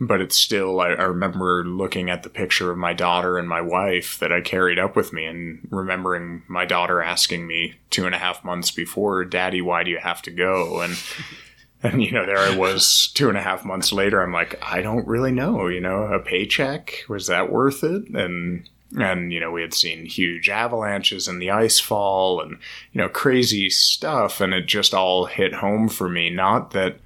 [0.00, 3.60] but it's still I, I remember looking at the picture of my daughter and my
[3.60, 8.14] wife that i carried up with me and remembering my daughter asking me two and
[8.14, 10.80] a half months before daddy why do you have to go?
[10.80, 10.96] And
[11.82, 14.82] and you know there i was two and a half months later i'm like i
[14.82, 18.08] don't really know you know a paycheck was that worth it?
[18.10, 22.58] And and you know we had seen huge avalanches and the ice fall and
[22.92, 26.30] you know crazy stuff and it just all hit home for me.
[26.30, 26.96] Not that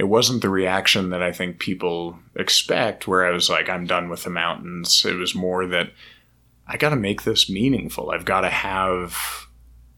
[0.00, 4.08] it wasn't the reaction that I think people expect, where I was like, I'm done
[4.08, 5.04] with the mountains.
[5.04, 5.92] It was more that
[6.66, 8.10] I got to make this meaningful.
[8.10, 9.46] I've got to have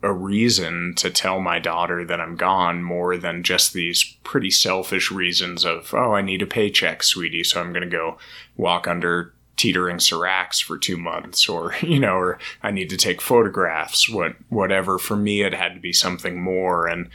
[0.02, 5.12] a reason to tell my daughter that I'm gone more than just these pretty selfish
[5.12, 8.18] reasons of, oh, I need a paycheck, sweetie, so I'm going to go
[8.56, 13.20] walk under teetering seracs for two months or you know or i need to take
[13.20, 17.10] photographs what whatever for me it had to be something more and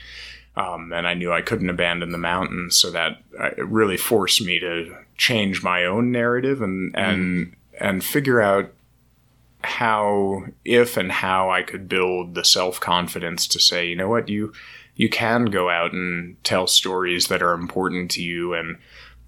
[0.58, 4.43] um, and I knew I couldn't abandon the mountains, so that uh, it really forced
[4.43, 8.74] me to change my own narrative and and and figure out
[9.63, 14.30] how, if and how I could build the self confidence to say, you know what,
[14.30, 14.52] you
[14.96, 18.78] you can go out and tell stories that are important to you and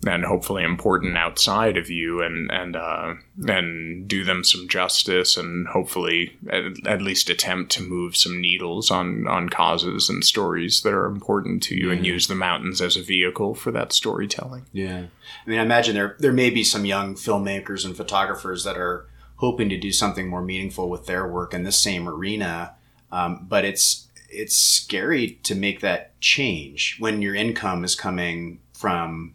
[0.07, 3.13] and hopefully important outside of you and and uh,
[3.47, 8.89] and do them some justice and hopefully at, at least attempt to move some needles
[8.89, 12.95] on on causes and stories that are important to you and use the mountains as
[12.95, 14.65] a vehicle for that storytelling.
[14.71, 15.05] Yeah.
[15.45, 19.07] I mean, I imagine there there may be some young filmmakers and photographers that are
[19.35, 22.75] hoping to do something more meaningful with their work in this same arena,
[23.11, 29.33] um, but it's it's scary to make that change when your income is coming from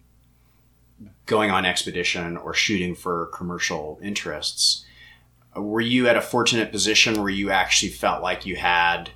[1.26, 4.84] going on expedition or shooting for commercial interests.
[5.56, 9.10] Were you at a fortunate position where you actually felt like you had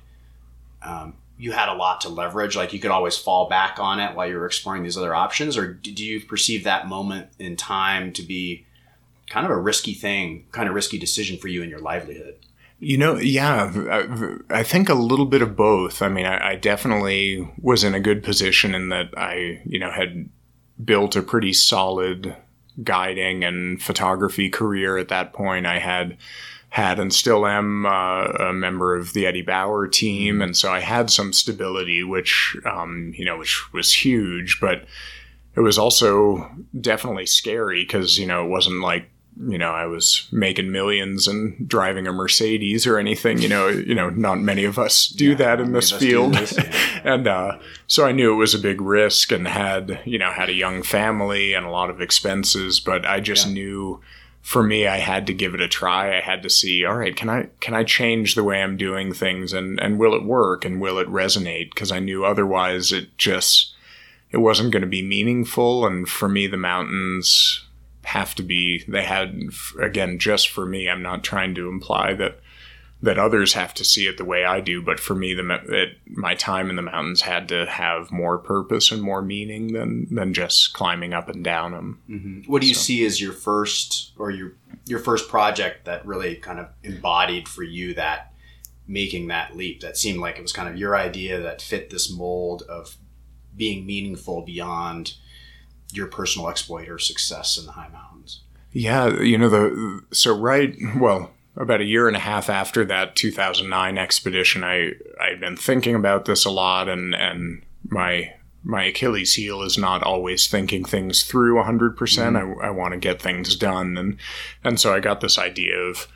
[0.81, 4.15] um, you had a lot to leverage, like you could always fall back on it
[4.15, 8.11] while you were exploring these other options, or did you perceive that moment in time
[8.13, 8.65] to be
[9.29, 12.35] kind of a risky thing, kind of risky decision for you and your livelihood?
[12.81, 16.01] You know, yeah, I, I think a little bit of both.
[16.01, 19.91] I mean, I, I definitely was in a good position in that I, you know,
[19.91, 20.29] had
[20.83, 22.35] built a pretty solid
[22.83, 25.65] guiding and photography career at that point.
[25.65, 26.17] I had
[26.69, 30.79] had and still am uh, a member of the Eddie Bauer team, and so I
[30.79, 34.85] had some stability, which um, you know, which was huge, but
[35.55, 36.49] it was also
[36.79, 41.67] definitely scary because you know it wasn't like you know I was making millions and
[41.67, 43.41] driving a Mercedes or anything.
[43.41, 46.07] You know, you know, not many of us do that in this of us do
[46.09, 47.01] field, this, yeah.
[47.13, 47.57] and uh,
[47.87, 50.83] so I knew it was a big risk and had you know had a young
[50.83, 53.53] family and a lot of expenses, but I just Yeah.
[53.53, 54.01] knew
[54.41, 56.17] for me I had to give it a try.
[56.17, 59.13] I had to see, all right, can I can I change the way I'm doing
[59.13, 61.69] things and and will it work and will it resonate?
[61.71, 63.73] Because I knew otherwise it just
[64.31, 65.85] it wasn't going to be meaningful.
[65.87, 67.65] And for me, the mountains
[68.09, 68.83] have to be.
[68.87, 69.39] They had
[69.79, 70.89] again just for me.
[70.89, 72.39] I'm not trying to imply that
[73.01, 75.97] that others have to see it the way I do, but for me, the it,
[76.05, 80.33] my time in the mountains had to have more purpose and more meaning than than
[80.33, 82.01] just climbing up and down them.
[82.09, 82.51] Mm-hmm.
[82.51, 84.53] What do you So- see as your first or your
[84.85, 88.33] your first project that really kind of embodied for you that
[88.87, 89.79] making that leap?
[89.81, 92.97] That seemed like it was kind of your idea that fit this mold of
[93.55, 95.13] being meaningful beyond
[95.91, 98.41] your personal exploit or success in the high mountains.
[98.71, 103.15] Yeah, you know the so right well about a year and a half after that
[103.15, 108.33] 2009 expedition, I I'd been thinking about this a lot, and and my
[108.63, 111.97] my Achilles heel is not always thinking things through 100.
[111.97, 112.61] percent mm-hmm.
[112.61, 114.17] I, I want to get things done, and
[114.63, 116.07] and so I got this idea of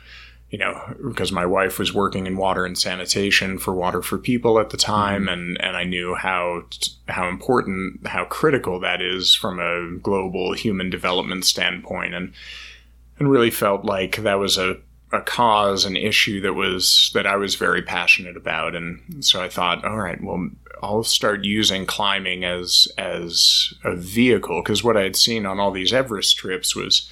[0.54, 4.60] you know, because my wife was working in water and sanitation for Water for People
[4.60, 5.30] at the time, mm-hmm.
[5.30, 6.62] and, and I knew how
[7.08, 12.32] how important, how critical that is from a global human development standpoint, and
[13.18, 14.76] and really felt like that was a
[15.10, 19.48] a cause, an issue that was that I was very passionate about, and so I
[19.48, 20.50] thought, all right, well,
[20.84, 25.72] I'll start using climbing as as a vehicle because what I had seen on all
[25.72, 27.10] these Everest trips was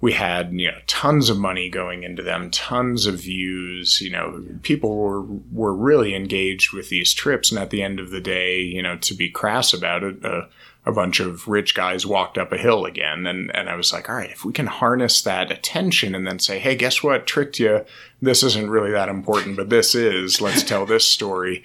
[0.00, 4.00] we had you know tons of money going into them, tons of views.
[4.00, 5.22] You know, people were
[5.52, 8.96] were really engaged with these trips, and at the end of the day, you know,
[8.98, 10.42] to be crass about it, uh,
[10.86, 14.08] a bunch of rich guys walked up a hill again, and and I was like,
[14.08, 17.58] all right, if we can harness that attention and then say, hey, guess what, tricked
[17.58, 17.84] you.
[18.22, 20.40] This isn't really that important, but this is.
[20.40, 21.62] Let's tell this story.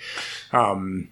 [0.51, 1.09] Um,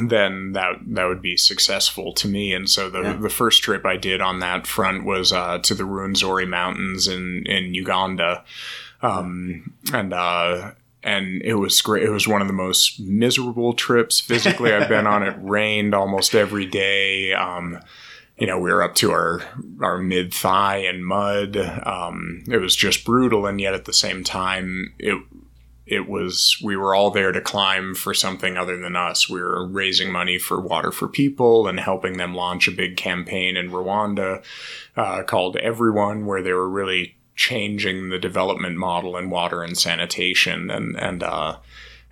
[0.00, 2.52] then that that would be successful to me.
[2.52, 3.12] And so the Yeah.
[3.14, 7.44] the first trip I did on that front was uh, to the Ruwenzori Mountains in
[7.46, 8.44] in Uganda,
[9.02, 10.72] um, and uh,
[11.02, 12.02] and it was great.
[12.02, 15.22] It was one of the most miserable trips physically I've been on.
[15.22, 17.32] It rained almost every day.
[17.32, 17.78] Um,
[18.38, 19.42] you know, we were up to our
[19.80, 21.56] our mid thigh in mud.
[21.84, 25.22] Um, it was just brutal, and yet at the same time, it
[25.86, 29.28] it was we were all there to climb for something other than us.
[29.28, 33.56] We were raising money for Water for People and helping them launch a big campaign
[33.56, 34.42] in Rwanda
[34.96, 40.70] uh, called Everyone, where they were really changing the development model in water and sanitation,
[40.70, 41.56] and and uh,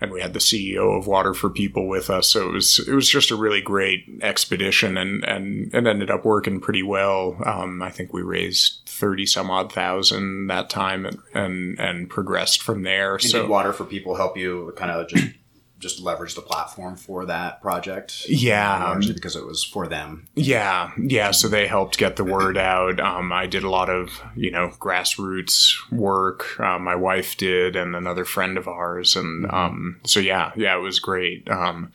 [0.02, 2.28] and we had the CEO of Water for People with us.
[2.28, 6.24] So it was it was just a really great expedition, and and it ended up
[6.24, 7.40] working pretty well.
[7.46, 12.62] Um, I think we raised thirty some odd thousand that time, and and, and progressed
[12.62, 13.14] from there.
[13.14, 15.34] And so did Water for People help you kind of just
[15.82, 18.24] just leverage the platform for that project?
[18.28, 18.82] Yeah.
[18.84, 20.28] largely because it was for them.
[20.34, 21.32] Yeah, yeah.
[21.32, 23.00] So they helped get the word out.
[23.00, 26.58] Um, I did a lot of, you know, grassroots work.
[26.58, 29.16] Uh, my wife did, and another friend of ours.
[29.16, 31.50] And um, so, yeah, yeah, it was great.
[31.50, 31.92] Um,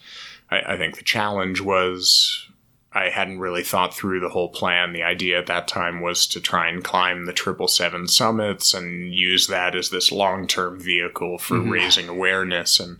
[0.52, 2.48] I, I think the challenge was
[2.94, 4.92] I hadn't really thought through the whole plan.
[4.92, 9.14] The idea at that time was to try and climb the triple seven summits and
[9.14, 12.98] use that as this long term vehicle for raising awareness and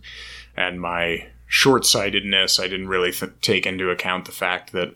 [0.58, 2.58] and my short sightedness.
[2.60, 4.94] I didn't really th- take into account the fact that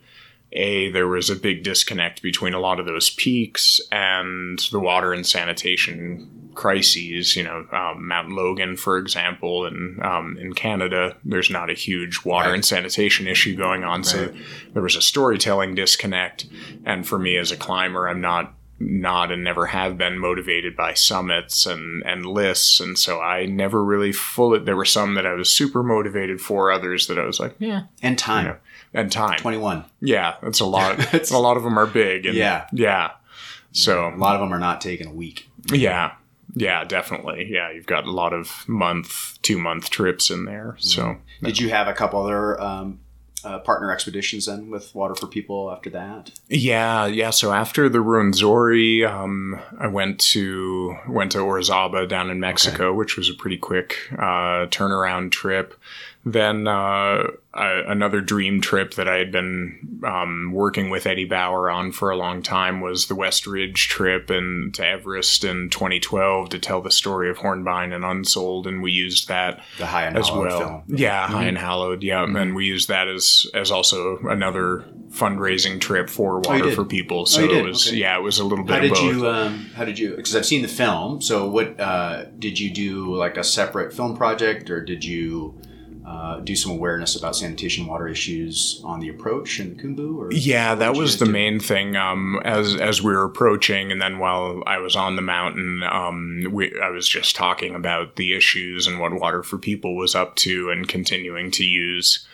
[0.55, 5.15] a there was a big disconnect between a lot of those peaks and the water
[5.15, 7.35] and sanitation crises.
[7.37, 12.23] You know, um, Mount Logan, for example, and um, in Canada, there's not a huge
[12.25, 12.55] water Right.
[12.57, 14.05] and sanitation issue going on.
[14.05, 14.31] So
[14.75, 16.45] there was a storytelling disconnect.
[16.85, 18.53] And for me as a climber, I'm not
[18.91, 23.85] not and never have been motivated by summits and and lists and so I never
[23.85, 27.39] really fully there were some that I was super motivated for others that I was
[27.41, 28.47] like yeah And time.
[28.47, 29.01] Yeah.
[29.01, 29.85] and time 21.
[30.01, 32.67] yeah that's a lot It's- a lot of them are big and Yeah.
[32.73, 33.13] yeah
[33.73, 35.49] so A lot of them are not taking a week.
[35.73, 36.13] yeah
[36.55, 41.17] yeah definitely yeah you've got a lot of month two month trips in there so
[41.43, 43.01] Did you have a couple other um,
[43.45, 46.31] uh, partner expeditions then with Water for People after that?
[46.49, 47.31] Yeah, yeah.
[47.31, 53.17] So after the Ruwenzori, um, I went to went to Orizaba down in Mexico, which
[53.17, 55.75] was a pretty quick uh, turnaround trip.
[56.25, 61.69] Then uh, uh, another dream trip that I had been um, working with Eddie Bauer
[61.71, 66.49] on for a long time was the West Ridge trip and to Everest in 2012
[66.49, 70.17] to tell the story of Hornbein and Unsoeld, and we used that The High and
[70.17, 70.59] as Hallowed well.
[70.61, 70.73] film.
[70.73, 70.97] Mm-hmm.
[70.97, 72.03] Yeah, High and Hallowed.
[72.03, 76.75] Yeah, and we used that as as also another fundraising trip for Oh, Water did?
[76.75, 77.27] for People.
[77.27, 77.57] So you did?
[77.59, 77.97] it was Okay.
[77.99, 79.03] yeah, it was a little bit How of did both.
[79.03, 79.29] you?
[79.29, 80.17] Um, how did you?
[80.17, 81.21] Because I've seen the film.
[81.21, 83.15] So what uh, did you do?
[83.15, 85.61] Like a separate film project, or did you
[86.13, 90.17] uh, do some awareness about sanitation water issues on the approach in the Khumbu?
[90.19, 91.33] Or Yeah, that was the do?
[91.33, 91.97] main thing.
[91.97, 96.47] Um, as as we were approaching, and then while I was on the mountain, um,
[96.51, 100.37] we, I was just talking about the issues and what Water for People was up
[100.37, 102.27] to, and continuing to use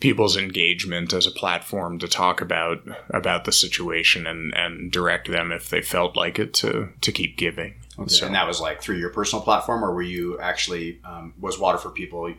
[0.00, 5.52] people's engagement as a platform to talk about about the situation and and direct them
[5.52, 7.74] if they felt like it to to keep giving.
[7.98, 8.26] Okay.
[8.26, 11.78] and that was like through your personal platform, or were you actually um, was Water
[11.78, 12.34] for People?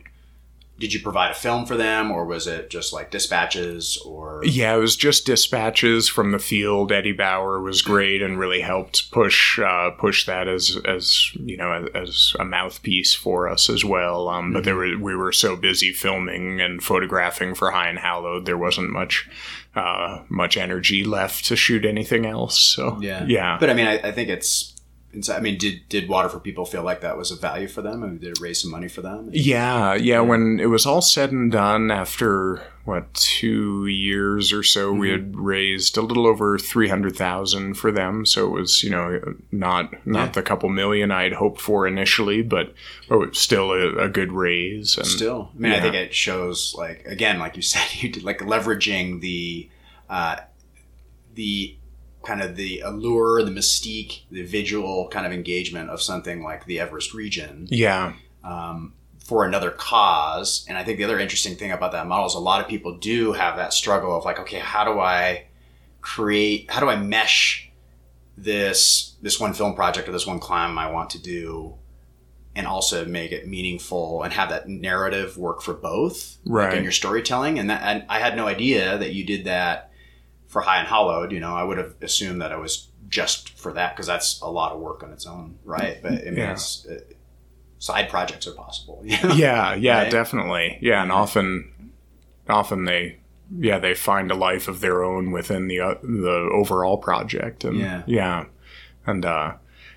[0.78, 3.96] Did you provide a film for them, or was it just like dispatches?
[4.04, 6.90] Or Yeah, it was just dispatches from the field.
[6.90, 11.86] Eddie Bauer was great and really helped push uh, push that as as you know
[11.94, 14.28] as, a mouthpiece for us as well.
[14.28, 18.44] Um, But there were we were so busy filming and photographing for High and Hallowed,
[18.44, 19.28] there wasn't much
[19.76, 22.58] uh, much energy left to shoot anything else.
[22.58, 23.58] So yeah, yeah.
[23.58, 24.73] But I mean, I, I think it's.
[25.18, 27.82] It's- I mean, did did Water for People feel like that was a value for
[27.82, 28.02] them?
[28.02, 29.30] I mean, did it raise some money for them?
[29.32, 30.20] Yeah, yeah.
[30.20, 35.34] When it was all said and done, after what two years or so, we had
[35.36, 38.26] raised a little over three hundred thousand for them.
[38.26, 40.32] So it was, you know, not not Yeah.
[40.32, 42.74] the couple million I'd hoped for initially, but
[43.10, 44.98] oh, still a, a good raise.
[44.98, 48.22] And Still, I mean, I think it shows like again, like you said, you did
[48.22, 49.70] like leveraging the
[50.10, 50.36] uh,
[51.34, 51.76] the
[52.24, 56.80] kind of the allure, the mystique, the visual kind of engagement of something like the
[56.80, 60.64] Everest region yeah, um, for another cause.
[60.68, 62.96] And I think the other interesting thing about that model is a lot of people
[62.96, 65.46] do have that struggle of like, okay, how do I
[66.00, 66.70] create?
[66.70, 67.70] How do I mesh
[68.36, 71.74] this this one film project or this one climb I want to do?
[72.56, 76.78] And also make it meaningful and have that narrative work for both, like Right.
[76.78, 77.58] in your storytelling.
[77.58, 79.90] And that and I had no idea that you did that
[80.54, 81.32] for High and Hallowed.
[81.32, 84.46] You know, I would have assumed that it was just for that because that's a
[84.48, 86.00] lot of work on its own, right?
[86.00, 86.52] But I mean, Yeah.
[86.52, 87.00] it's, uh,
[87.78, 89.02] side projects are possible.
[89.04, 89.34] you know?
[89.34, 90.10] yeah, yeah, Right?
[90.10, 90.78] definitely.
[90.80, 91.90] Yeah, and often,
[92.48, 93.18] often they.
[93.58, 97.78] Yeah, they find a life of their own within the uh, the overall project, and
[97.78, 98.02] Yeah.
[98.06, 98.44] yeah,
[99.06, 99.52] and uh,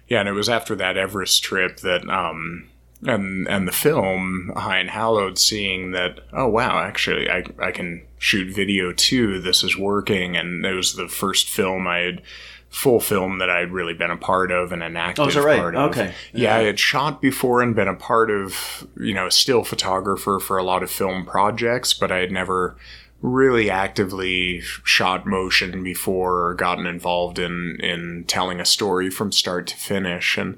[0.10, 2.68] yeah, and it was after that Everest trip that um,
[3.06, 8.06] and and the film High and Hallowed, seeing that oh wow, actually I I can
[8.18, 9.40] shoot video too.
[9.40, 12.22] This is working, and it was the first film I had
[12.70, 15.36] full film that I had really been a part of and an active Oh, is
[15.36, 15.60] that right?
[15.60, 15.92] part of.
[15.92, 16.14] Okay.
[16.34, 20.58] Yeah, I had shot before and been a part of, you know, still photographer for
[20.58, 22.76] a lot of film projects, but I had never
[23.22, 29.66] really actively shot motion before or gotten involved in in telling a story from start
[29.68, 30.58] to finish and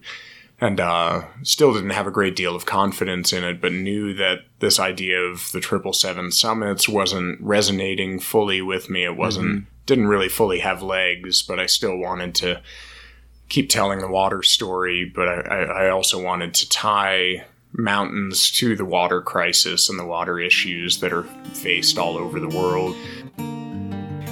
[0.62, 4.40] and uh, still didn't have a great deal of confidence in it, but knew that
[4.60, 9.06] this idea of the triple seven summits wasn't resonating fully with me.
[9.06, 12.62] It wasn't didn't really fully have legs, but I still wanted to
[13.48, 15.06] keep telling the water story.
[15.14, 20.06] But I, I, I also wanted to tie mountains to the water crisis and the
[20.06, 22.96] water issues that are faced all over the world.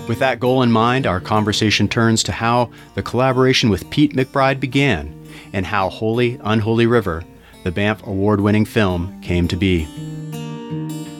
[0.07, 4.59] With that goal in mind, our conversation turns to how the collaboration with Pete McBride
[4.59, 5.16] began
[5.57, 7.23] and how Holy Unholy River,
[7.63, 9.85] the Banff award winning film, came to be.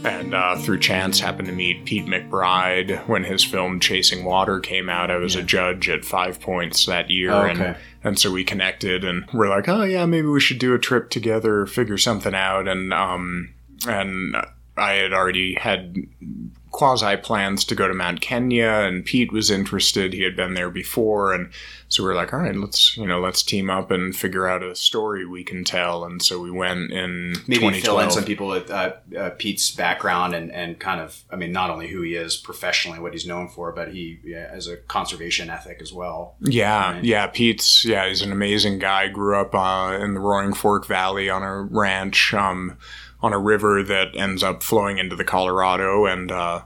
[0.05, 4.89] And uh, through chance, happened to meet Pete McBride when his film Chasing Water came
[4.89, 5.09] out.
[5.09, 9.03] I was a judge at Five Points that year, Oh, and and so we connected,
[9.03, 12.67] and we're like, oh yeah, maybe we should do a trip together, figure something out,
[12.67, 13.55] and um
[13.87, 14.35] and
[14.77, 15.97] I had already had
[16.77, 20.13] quasi plans to go to Mount Kenya, and Pete was interested.
[20.13, 21.49] He had been there before, and
[21.89, 24.61] so we were like, all right, let's you know let's team up and figure out
[24.61, 26.05] a story we can tell.
[26.05, 30.35] And so we went in Maybe fill in some people with uh, uh, Pete's background
[30.35, 33.47] and, and kind of, I mean, not only who he is professionally, what he's known
[33.47, 36.35] for, but he yeah, as a conservation ethic as well.
[36.41, 37.03] Yeah, Right.
[37.03, 37.25] yeah.
[37.25, 39.07] Pete's yeah, he's an amazing guy.
[39.07, 42.77] Grew up uh, in the Roaring Fork Valley on a ranch um,
[43.21, 46.61] on a river that ends up flowing into the Colorado, and uh,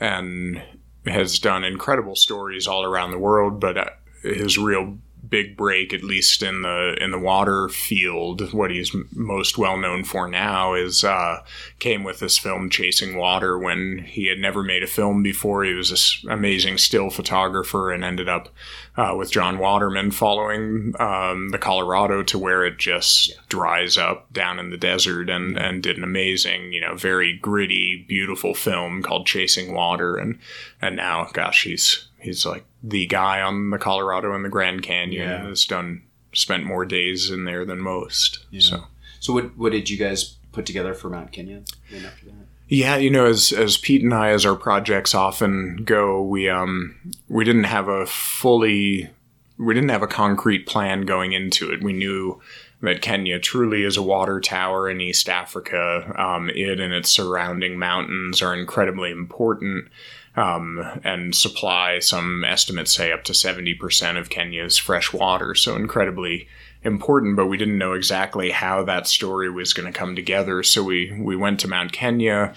[0.00, 0.62] and
[1.06, 3.60] has done incredible stories all around the world.
[3.60, 3.90] But uh,
[4.22, 4.98] his real
[5.32, 8.52] big break, at least in the in the water field.
[8.52, 11.38] What he's most well known for now is uh,
[11.78, 15.64] came with this film Chasing Water when he had never made a film before.
[15.64, 18.50] He was this amazing still photographer and ended up
[18.96, 24.58] uh, with John Waterman following um, the Colorado to where it just dries up down
[24.58, 29.26] in the desert and and did an amazing, you know, very gritty, beautiful film called
[29.26, 30.38] Chasing Water and
[30.80, 35.28] and now, gosh, he's he's like the guy on the Colorado and the Grand Canyon.
[35.28, 35.48] Yeah.
[35.48, 36.02] Has done
[36.34, 38.44] spent more days in there than most.
[38.58, 38.84] So
[39.20, 41.62] So what what did you guys put together for Mount Kenya?
[41.94, 42.46] After that?
[42.72, 47.12] Yeah, you know, as as Pete and I, as our projects often go, we um
[47.28, 49.10] we didn't have a fully
[49.58, 51.82] we didn't have a concrete plan going into it.
[51.82, 52.40] We knew
[52.80, 56.14] that Kenya truly is a water tower in East Africa.
[56.16, 59.88] Um, it and its surrounding mountains are incredibly important
[60.34, 65.54] um, and supply some estimates say up to 70% of Kenya's fresh water.
[65.54, 66.48] So incredibly
[66.84, 70.62] important, but we didn't know exactly how that story was going to come together.
[70.62, 72.54] So we, we went to Mount Kenya,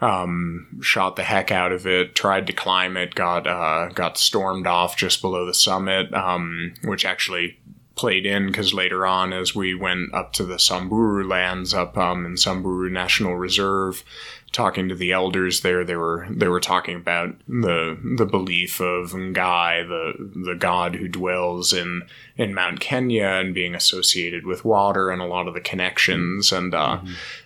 [0.00, 4.66] um, shot the heck out of it, tried to climb it, got, uh, got stormed
[4.66, 7.58] off just below the summit, um, which actually
[7.94, 12.26] played in because later on, as we went up to the Samburu lands up um,
[12.26, 14.04] in Samburu National Reserve,
[14.52, 19.12] talking to the elders there, they were they were talking about the the belief of
[19.12, 22.02] Ngai, the the god who dwells in
[22.36, 26.74] in Mount Kenya, and being associated with water and a lot of the connections, and
[26.74, 27.00] uh,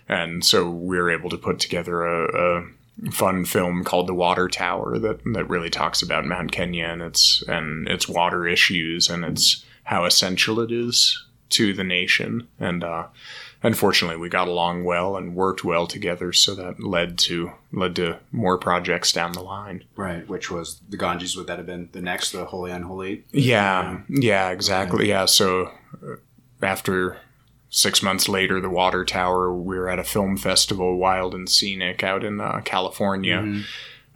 [0.07, 2.59] and so we were able to put together a.
[2.59, 2.67] a
[3.11, 7.43] fun film called The Water Tower that that really talks about Mount Kenya and its
[7.47, 12.47] and its water issues and its how essential it is to the nation.
[12.59, 13.05] And uh,
[13.63, 18.19] unfortunately, we got along well and worked well together, so that led to led to
[18.31, 19.83] more projects down the line.
[19.95, 21.35] Right, which was the Ganges.
[21.35, 23.25] Would that have been the next, the Holy Unholy?
[23.31, 25.09] Yeah, yeah, exactly.
[25.09, 25.71] Yeah, so
[26.03, 26.15] uh,
[26.61, 27.17] after
[27.69, 32.03] six months later, the Water Tower, we were at a film festival, Wild and Scenic,
[32.03, 33.63] out in uh, California.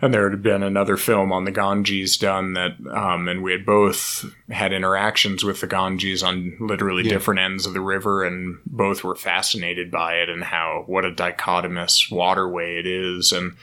[0.02, 3.68] And there had been another film on the Ganges done that, um, and we had
[3.68, 9.04] both had interactions with the Ganges on literally different ends of the river, and both
[9.04, 13.32] were fascinated by it and how what a dichotomous waterway it is.
[13.32, 13.56] And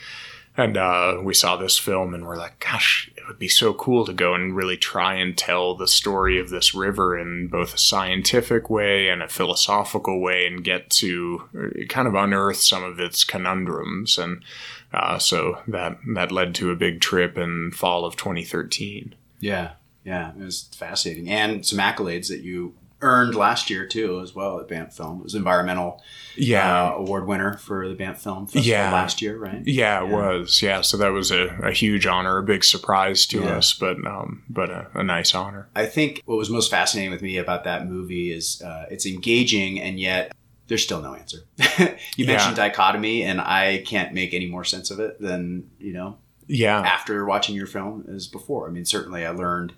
[0.59, 4.05] and uh, we saw this film and we're like, gosh, it would be so cool
[4.05, 7.79] to go and really try and tell the story of this river in both a
[7.79, 12.99] scientific way and a philosophical way and get to uh, kind of unearth some of
[12.99, 14.19] its conundrums.
[14.19, 14.43] And
[14.93, 19.15] uh, so that that led to a big trip in fall of 2013.
[19.41, 19.73] Yeah,
[20.05, 24.59] yeah, it was fascinating, and some accolades that you earned last year too, as well
[24.59, 25.21] at Banff Film.
[25.21, 26.03] It was environmental
[26.35, 26.89] Yeah.
[26.89, 28.93] uh, award winner for the Banff Film Festival Yeah.
[28.93, 29.63] last year, right?
[29.65, 30.61] Yeah, it was.
[30.63, 33.59] Yeah, so that was a, a huge honor, a big surprise to Yeah.
[33.59, 35.69] us, but um, but a, a nice honor.
[35.77, 39.81] I think what was most fascinating with me about that movie is uh, it's engaging
[39.81, 40.33] and yet
[40.69, 41.39] there's still no answer.
[41.79, 42.27] you Yeah.
[42.27, 46.81] mentioned dichotomy, and I can't make any more sense of it than you know Yeah,
[46.81, 48.69] after watching your film as before.
[48.69, 49.73] I mean, certainly I learned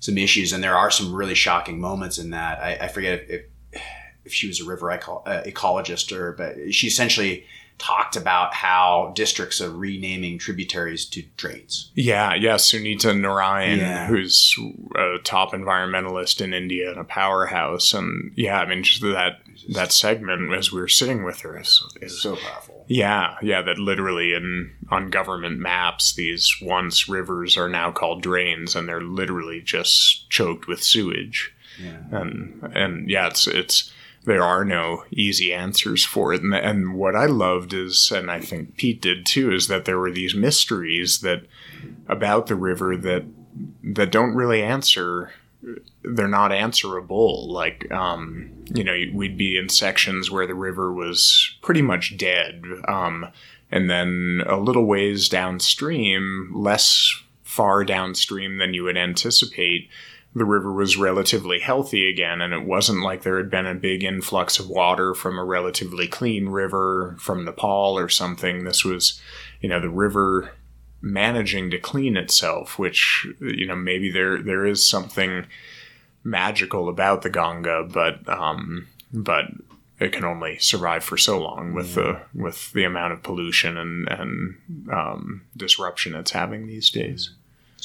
[0.00, 2.58] some issues, and there are some really shocking moments in that.
[2.60, 3.30] I, I forget if,
[3.72, 3.82] if
[4.26, 7.46] if she was a river eco- uh, ecologist or, but she essentially
[7.78, 11.92] talked about how districts are renaming tributaries to drains.
[11.94, 14.06] Yeah, yeah, Sunita Narain, Yeah.
[14.08, 14.56] who's
[14.96, 19.40] a top environmentalist in India and a powerhouse, and yeah, I mean, just that
[19.70, 22.84] that segment as we were sitting with her is, is So powerful.
[22.88, 28.76] yeah, yeah, that literally in on government maps, these once rivers are now called drains,
[28.76, 31.52] and they're literally just choked with sewage,
[31.82, 31.98] Yeah.
[32.12, 33.92] and and yeah, it's it's
[34.24, 38.40] there are no easy answers for it, and and what I loved is, and I
[38.40, 41.42] think Pete did too, is that there were these mysteries that
[42.08, 43.24] about the river that
[43.82, 45.32] that don't really answer
[46.06, 47.50] they're not answerable.
[47.52, 52.62] Like um you know we'd be in sections where the river was pretty much dead
[52.88, 53.26] um
[53.70, 59.88] and then a little ways downstream less far downstream than you would anticipate
[60.34, 64.04] the river was relatively healthy again and it wasn't like there had been a big
[64.04, 68.64] influx of water from a relatively clean river from Nepal or something.
[68.64, 69.20] This was
[69.62, 70.52] you know the river
[71.00, 75.46] managing to clean itself which you know maybe there there is something
[76.26, 79.46] magical about the Ganga but um but
[79.98, 84.08] it can only survive for so long with the with the amount of pollution and
[84.08, 84.56] and
[84.92, 87.30] um, disruption it's having these days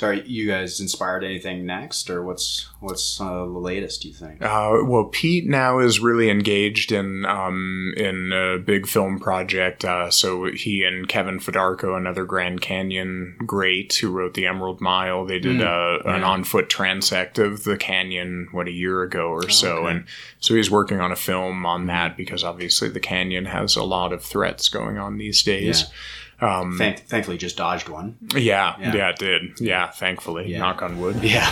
[0.02, 4.02] So are you guys inspired anything next, or what's what's uh, the latest?
[4.02, 4.42] Do you think?
[4.42, 9.86] Uh, well, Pete now is really engaged in um, in a big film project.
[9.86, 15.24] Uh, so he and Kevin Fedarko, another Grand Canyon great who wrote The Emerald Mile,
[15.24, 19.52] they did uh, an on foot transect of the canyon what a year ago or
[19.52, 19.92] so, okay.
[19.92, 20.06] and
[20.40, 24.14] so he's working on a film on that because obviously the canyon has a lot
[24.14, 25.86] of threats going on these days.
[26.42, 28.18] Thank, thankfully, just dodged one.
[28.36, 28.96] Yeah, Yeah.
[28.96, 29.60] yeah, it did.
[29.60, 30.48] Yeah, thankfully.
[30.52, 30.60] Yeah.
[30.60, 31.18] Knock on wood.
[31.24, 31.48] Yeah.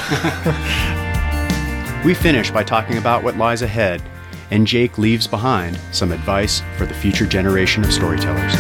[2.06, 4.02] we finish by talking about what lies ahead,
[4.50, 8.56] and Jake leaves behind some advice for the future generation of storytellers.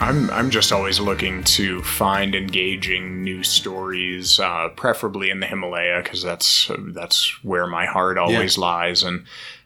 [0.00, 6.02] I'm I'm just always looking to find engaging new stories, uh, preferably in the Himalaya,
[6.02, 9.04] because that's that's where my heart always lies.
[9.04, 9.24] And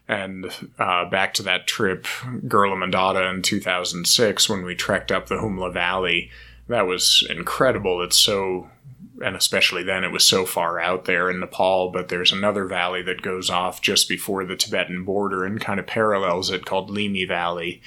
[0.08, 5.36] and uh, back to that trip, Gurla Mandhata in 2006, when we trekked up the
[5.36, 6.30] Humla Valley,
[6.68, 8.02] that was incredible.
[8.02, 8.70] It's so
[9.22, 13.02] and especially then it was so far out there in Nepal, but there's another valley
[13.02, 17.26] that goes off just before the Tibetan border and kind of parallels it called Limi
[17.26, 17.80] Valley.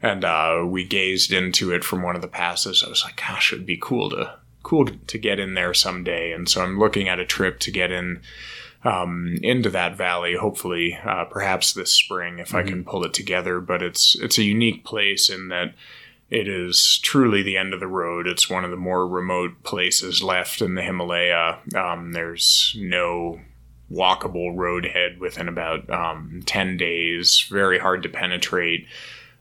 [0.00, 2.84] And uh, we gazed into it from one of the passes.
[2.84, 6.32] I was like, gosh, it'd be cool to cool to get in there someday.
[6.32, 8.20] And so I'm looking at a trip to get in
[8.84, 10.34] um, into that valley.
[10.36, 13.60] Hopefully, uh, perhaps this spring if I can pull it together.
[13.60, 15.74] But it's it's a unique place in that
[16.30, 18.26] it is truly the end of the road.
[18.26, 21.58] It's one of the more remote places left in the Himalaya.
[21.74, 23.40] Um, there's no
[23.90, 28.86] walkable roadhead within about um, 10 days, very hard to penetrate.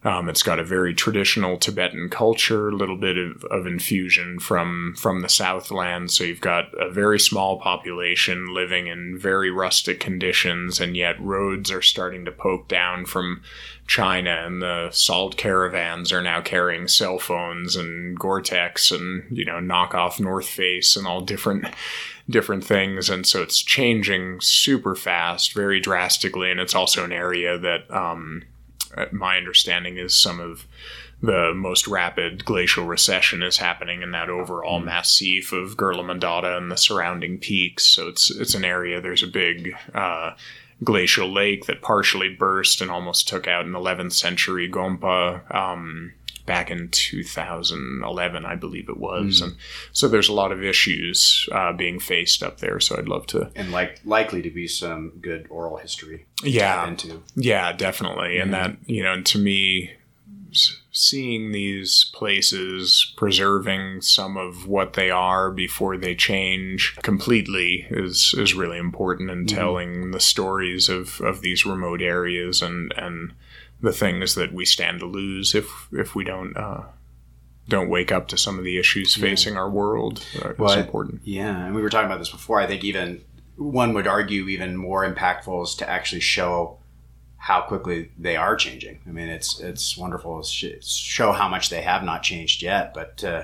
[0.03, 4.93] Um, it's got a very traditional Tibetan culture, a little bit of, of infusion from
[4.95, 6.11] from the Southland.
[6.11, 11.71] So you've got a very small population living in very rustic conditions, and yet roads
[11.71, 13.41] are starting to poke down from
[13.87, 19.59] China, and the salt caravans are now carrying cell phones and Gore-Tex and you know
[19.59, 21.65] knockoff North Face and all different
[22.29, 27.57] different things, and so it's changing super fast, very drastically, and it's also an area
[27.57, 27.89] that.
[27.89, 28.43] Um,
[29.11, 30.65] my understanding is some of
[31.21, 36.71] the most rapid glacial recession is happening in that overall massif of Gurla Mandhata and
[36.71, 37.85] the surrounding peaks.
[37.85, 39.01] So it's it's an area.
[39.01, 40.33] There's a big uh,
[40.83, 45.53] glacial lake that partially burst and almost took out an 11th century Gompa.
[45.53, 46.13] Um,
[46.47, 49.45] Back in 2011, I believe it was, hmm.
[49.45, 49.55] and
[49.91, 52.79] so there's a lot of issues uh, being faced up there.
[52.79, 56.25] So I'd love to And like likely to be some good oral history.
[56.43, 56.87] Yeah.
[56.87, 57.21] into.
[57.35, 58.39] Yeah, definitely.
[58.39, 58.53] And hmm.
[58.53, 59.91] that, you know, and to me,
[60.91, 68.55] seeing these places preserving some of what they are before they change completely is is
[68.55, 69.45] really important in hmm.
[69.45, 73.33] telling the stories of, of these remote areas and, and
[73.81, 76.83] the things that we stand to lose if if we don't uh,
[77.67, 80.25] don't wake up to some of the issues facing our world.
[80.41, 81.21] Uh, Well, it's important.
[81.23, 82.59] Yeah, and we were talking about this before.
[82.59, 83.21] I think even
[83.57, 86.77] one would argue even more impactful is to actually show
[87.37, 88.99] how quickly they are changing.
[89.07, 93.23] I mean, it's it's wonderful to show how much they have not changed yet, but.
[93.23, 93.43] Uh,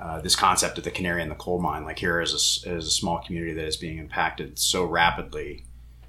[0.00, 2.32] uh, this concept of the canary in the coal mine, like here is
[2.66, 5.64] a, is a small community that is being impacted so rapidly.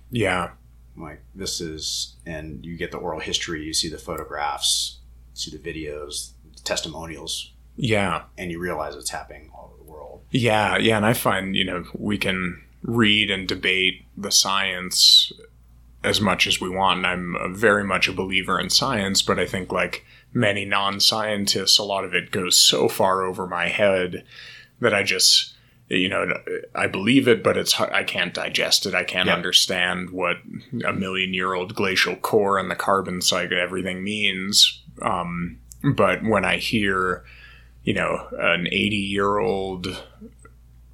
[0.09, 0.51] Yeah.
[0.97, 4.99] Like this is, and you get the oral history, you see the photographs,
[5.33, 8.23] see the videos, the testimonials, Yeah.
[8.37, 10.21] and you realize it's happening all over the world.
[10.31, 15.31] Yeah, yeah, and I find, you know, we can read and debate the science
[16.03, 16.99] as much as we want.
[16.99, 20.99] And I'm a- very much a believer in science, but I think, like many non
[20.99, 24.23] scientists, a lot of it goes so far over my head
[24.79, 25.54] that I just.
[25.87, 26.25] You know,
[26.73, 28.95] I believe it, but it's hard- I can't digest it.
[28.95, 29.35] I can't Yeah.
[29.35, 30.37] understand what
[30.83, 34.81] a million year old glacial core and the carbon cycle, everything means.
[35.01, 37.23] Um, but when I hear,
[37.83, 40.03] you know, an 80 year old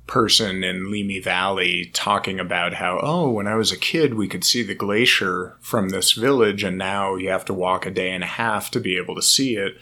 [0.07, 4.43] person in Limi Valley talking about how, oh, when I was a kid, we could
[4.43, 8.23] see the glacier from this village, and now you have to walk a day and
[8.25, 9.77] a half to be able to see it.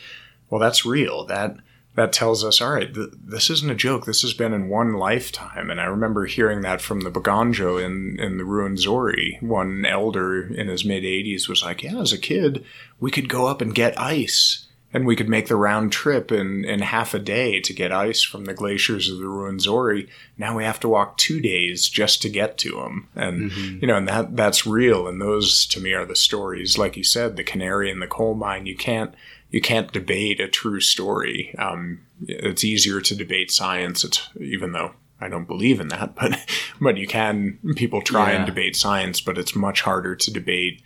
[0.52, 1.26] Well, that's real.
[1.26, 1.56] That
[2.00, 4.06] that tells us, all right, th- this isn't a joke.
[4.06, 5.70] This has been in one lifetime.
[5.70, 9.42] And I remember hearing that from the Bakonjo in, in the Ruwenzori.
[9.42, 12.64] One elder in his mid 80s was like, yeah, as a kid,
[13.02, 14.66] we could go up and get ice.
[14.92, 18.24] And we could make the round trip in, in half a day to get ice
[18.24, 20.08] from the glaciers of the Ruwenzori.
[20.36, 23.08] Now we have to walk two days just to get to them.
[23.14, 23.80] And, mm-hmm.
[23.82, 25.08] you know, and that, that's real.
[25.08, 26.78] And those to me are the stories.
[26.78, 29.14] Like you said, the canary in the coal mine, you can't,
[29.52, 31.54] you can't debate a true story.
[31.58, 34.04] Um, it's easier to debate science.
[34.04, 36.40] It's even though I don't believe in that, but,
[36.80, 40.82] but you can, people try and debate science, but it's much harder to debate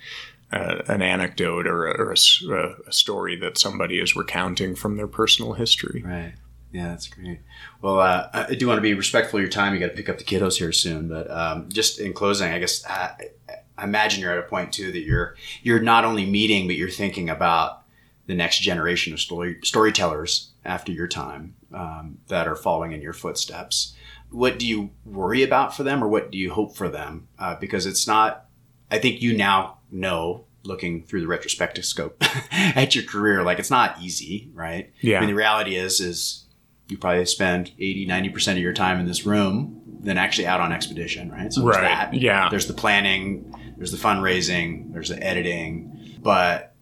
[0.52, 5.08] uh, an anecdote or, a, or a- a story that somebody is recounting from their
[5.08, 6.04] personal history.
[6.06, 6.34] Right.
[6.72, 7.40] Yeah, that's great.
[7.82, 9.74] Well, uh, I do want to be respectful of your time.
[9.76, 12.58] You got to pick up the kiddos here soon, but um, just in closing, I
[12.58, 13.30] guess I,
[13.78, 16.90] I imagine you're at a point too that you're you're not only meeting, but you're
[16.90, 17.83] thinking about
[18.26, 23.14] the next generation of story storytellers after your time um, that are following in your
[23.14, 23.94] footsteps.
[24.32, 27.28] What do you worry about for them, or what do you hope for them?
[27.38, 28.46] Uh, because it's not.
[28.90, 33.70] I think you now know looking through the retrospective scope at your career like it's
[33.70, 35.18] not easy right Yeah.
[35.18, 36.46] i mean the reality is is
[36.88, 40.72] you probably spend 80 90% of your time in this room than actually out on
[40.72, 42.48] expedition right so there's Right, that yeah.
[42.50, 46.73] there's the planning there's the fundraising there's the editing but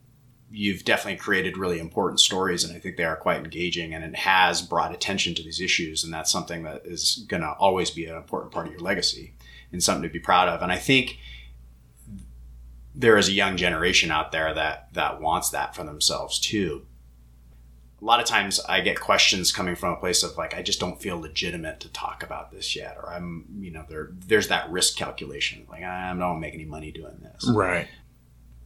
[0.52, 4.16] you've definitely created really important stories and i think they are quite engaging and it
[4.16, 8.06] has brought attention to these issues and that's something that is going to always be
[8.06, 9.34] an important part of your legacy
[9.72, 11.18] and something to be proud of and i think
[12.94, 16.86] there is a young generation out there that that wants that for themselves too.
[18.02, 20.80] A lot of times I get questions coming from a place of like I just
[20.80, 24.70] don't feel legitimate to talk about this yet or I'm you know there there's that
[24.72, 27.50] risk calculation like ah, I don't make any money doing this.
[27.50, 27.88] Right.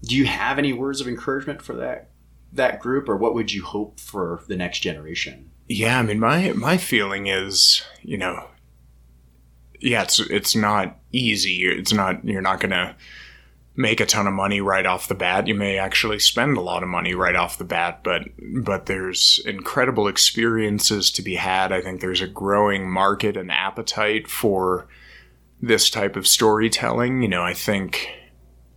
[0.03, 2.09] Do you have any words of encouragement for that
[2.53, 5.51] that group or what would you hope for the next generation?
[5.67, 8.47] Yeah, I mean my my feeling is, you know,
[9.79, 11.65] yeah, it's it's not easy.
[11.65, 12.95] It's not you're not going to
[13.75, 15.47] make a ton of money right off the bat.
[15.47, 18.23] You may actually spend a lot of money right off the bat, but
[18.63, 21.71] but there's incredible experiences to be had.
[21.71, 24.87] I think there's a growing market and appetite for
[25.61, 27.21] this type of storytelling.
[27.21, 28.09] You know, I think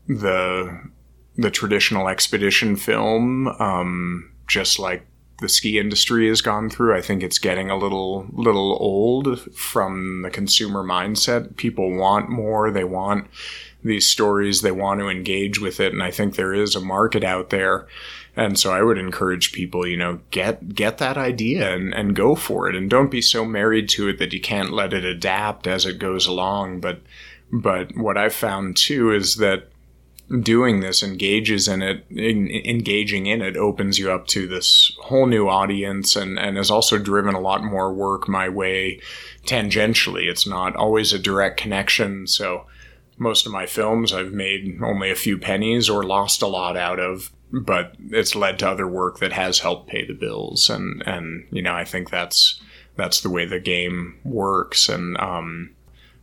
[0.07, 0.91] the
[1.39, 5.07] the traditional expedition film, um, just like
[5.41, 10.23] the ski industry has gone through, I think it's getting a little little old from
[10.23, 11.57] the consumer mindset.
[11.57, 12.73] People want more.
[12.73, 13.29] They want
[13.85, 14.63] these stories.
[14.63, 17.87] They want to engage with it, and I think there is a market out there.
[18.35, 22.35] And so I would encourage people, you know, get get that idea and, and go
[22.35, 25.69] for it, and don't be so married to it that you can't let it adapt
[25.69, 26.81] as it goes along.
[26.81, 27.01] But
[27.53, 29.69] but what I've found too is that
[30.43, 35.27] doing this engages in it in, engaging in it opens you up to this whole
[35.27, 39.01] new audience and and has also driven a lot more work my way
[39.47, 40.29] tangentially.
[40.29, 42.67] It's not always a direct connection so
[43.17, 47.01] most of my films I've made only a few pennies or lost a lot out
[47.01, 51.47] of but it's led to other work that has helped pay the bills and and
[51.51, 52.61] you know I think that's
[52.97, 55.75] that's the way the game works and um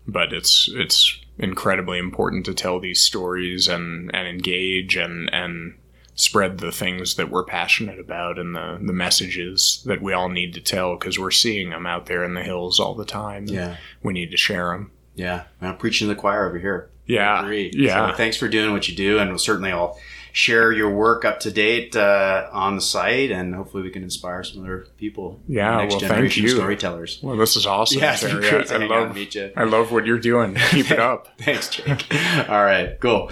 [0.08, 5.76] but it's it's incredibly important to tell these stories and and engage and and
[6.18, 10.54] spread the things that we're passionate about and the the messages that we all need
[10.54, 13.46] to tell because we're seeing them out there in the hills all the time.
[13.48, 13.78] Yeah.
[14.02, 14.92] we need to share them.
[15.14, 16.90] Yeah, I'm preaching to the choir over here.
[17.06, 18.12] Yeah, yeah.
[18.12, 20.00] So thanks for doing what you do, and we'll certainly I'll
[20.36, 24.44] share your work up to date uh, on the site, and hopefully we can inspire
[24.44, 25.40] some other people.
[25.48, 26.50] Yeah, next well, thank you.
[26.50, 27.20] storytellers.
[27.24, 28.02] Well, this is awesome.
[28.02, 29.54] Yeah, it's great to I, I hang out love meet you.
[29.56, 30.56] I love what you're doing.
[30.72, 31.30] Keep it up.
[31.40, 32.06] Thanks, Jake.
[32.50, 33.32] All right, cool.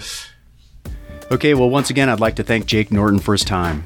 [1.30, 3.84] Okay, well, once again, I'd like to thank Jake Norton for his time.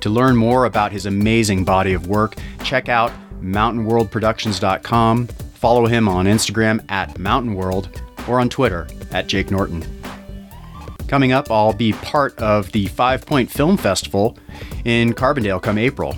[0.00, 3.10] To learn more about his amazing body of work, check out
[3.40, 7.88] mountainworldproductions.com, follow him on Instagram at mountainworld,
[8.28, 9.97] or on Twitter at Jake Norton.
[11.08, 14.36] Coming up, I'll be part of the Five Point Film Festival
[14.84, 16.14] in Carbondale come April.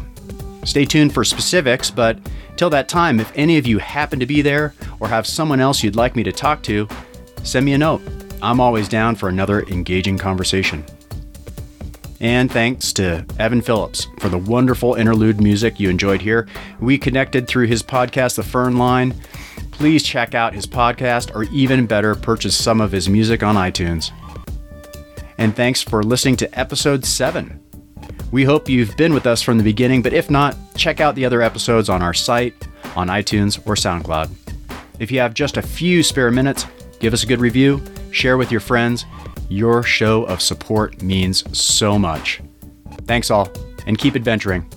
[0.64, 2.18] Stay tuned for specifics, but
[2.56, 5.82] till that time, if any of you happen to be there or have someone else
[5.84, 6.88] you'd like me to talk to,
[7.44, 8.02] send me a note.
[8.42, 10.84] I'm always down for another engaging conversation.
[12.18, 16.48] And thanks to Evan Phillips for the wonderful interlude music you enjoyed here.
[16.80, 19.14] We connected through his podcast, The Fern Line.
[19.70, 24.10] Please check out his podcast, or even better, purchase some of his music on iTunes.
[25.40, 27.58] And thanks for listening to episode 7.
[28.30, 31.24] We hope you've been with us from the beginning, but if not, check out the
[31.24, 34.30] other episodes on our site, on iTunes, or SoundCloud.
[34.98, 36.66] If you have just a few spare minutes,
[36.98, 39.06] give us a good review, share with your friends.
[39.48, 42.42] Your show of support means so much.
[43.06, 43.50] Thanks all,
[43.86, 44.70] and keep adventuring.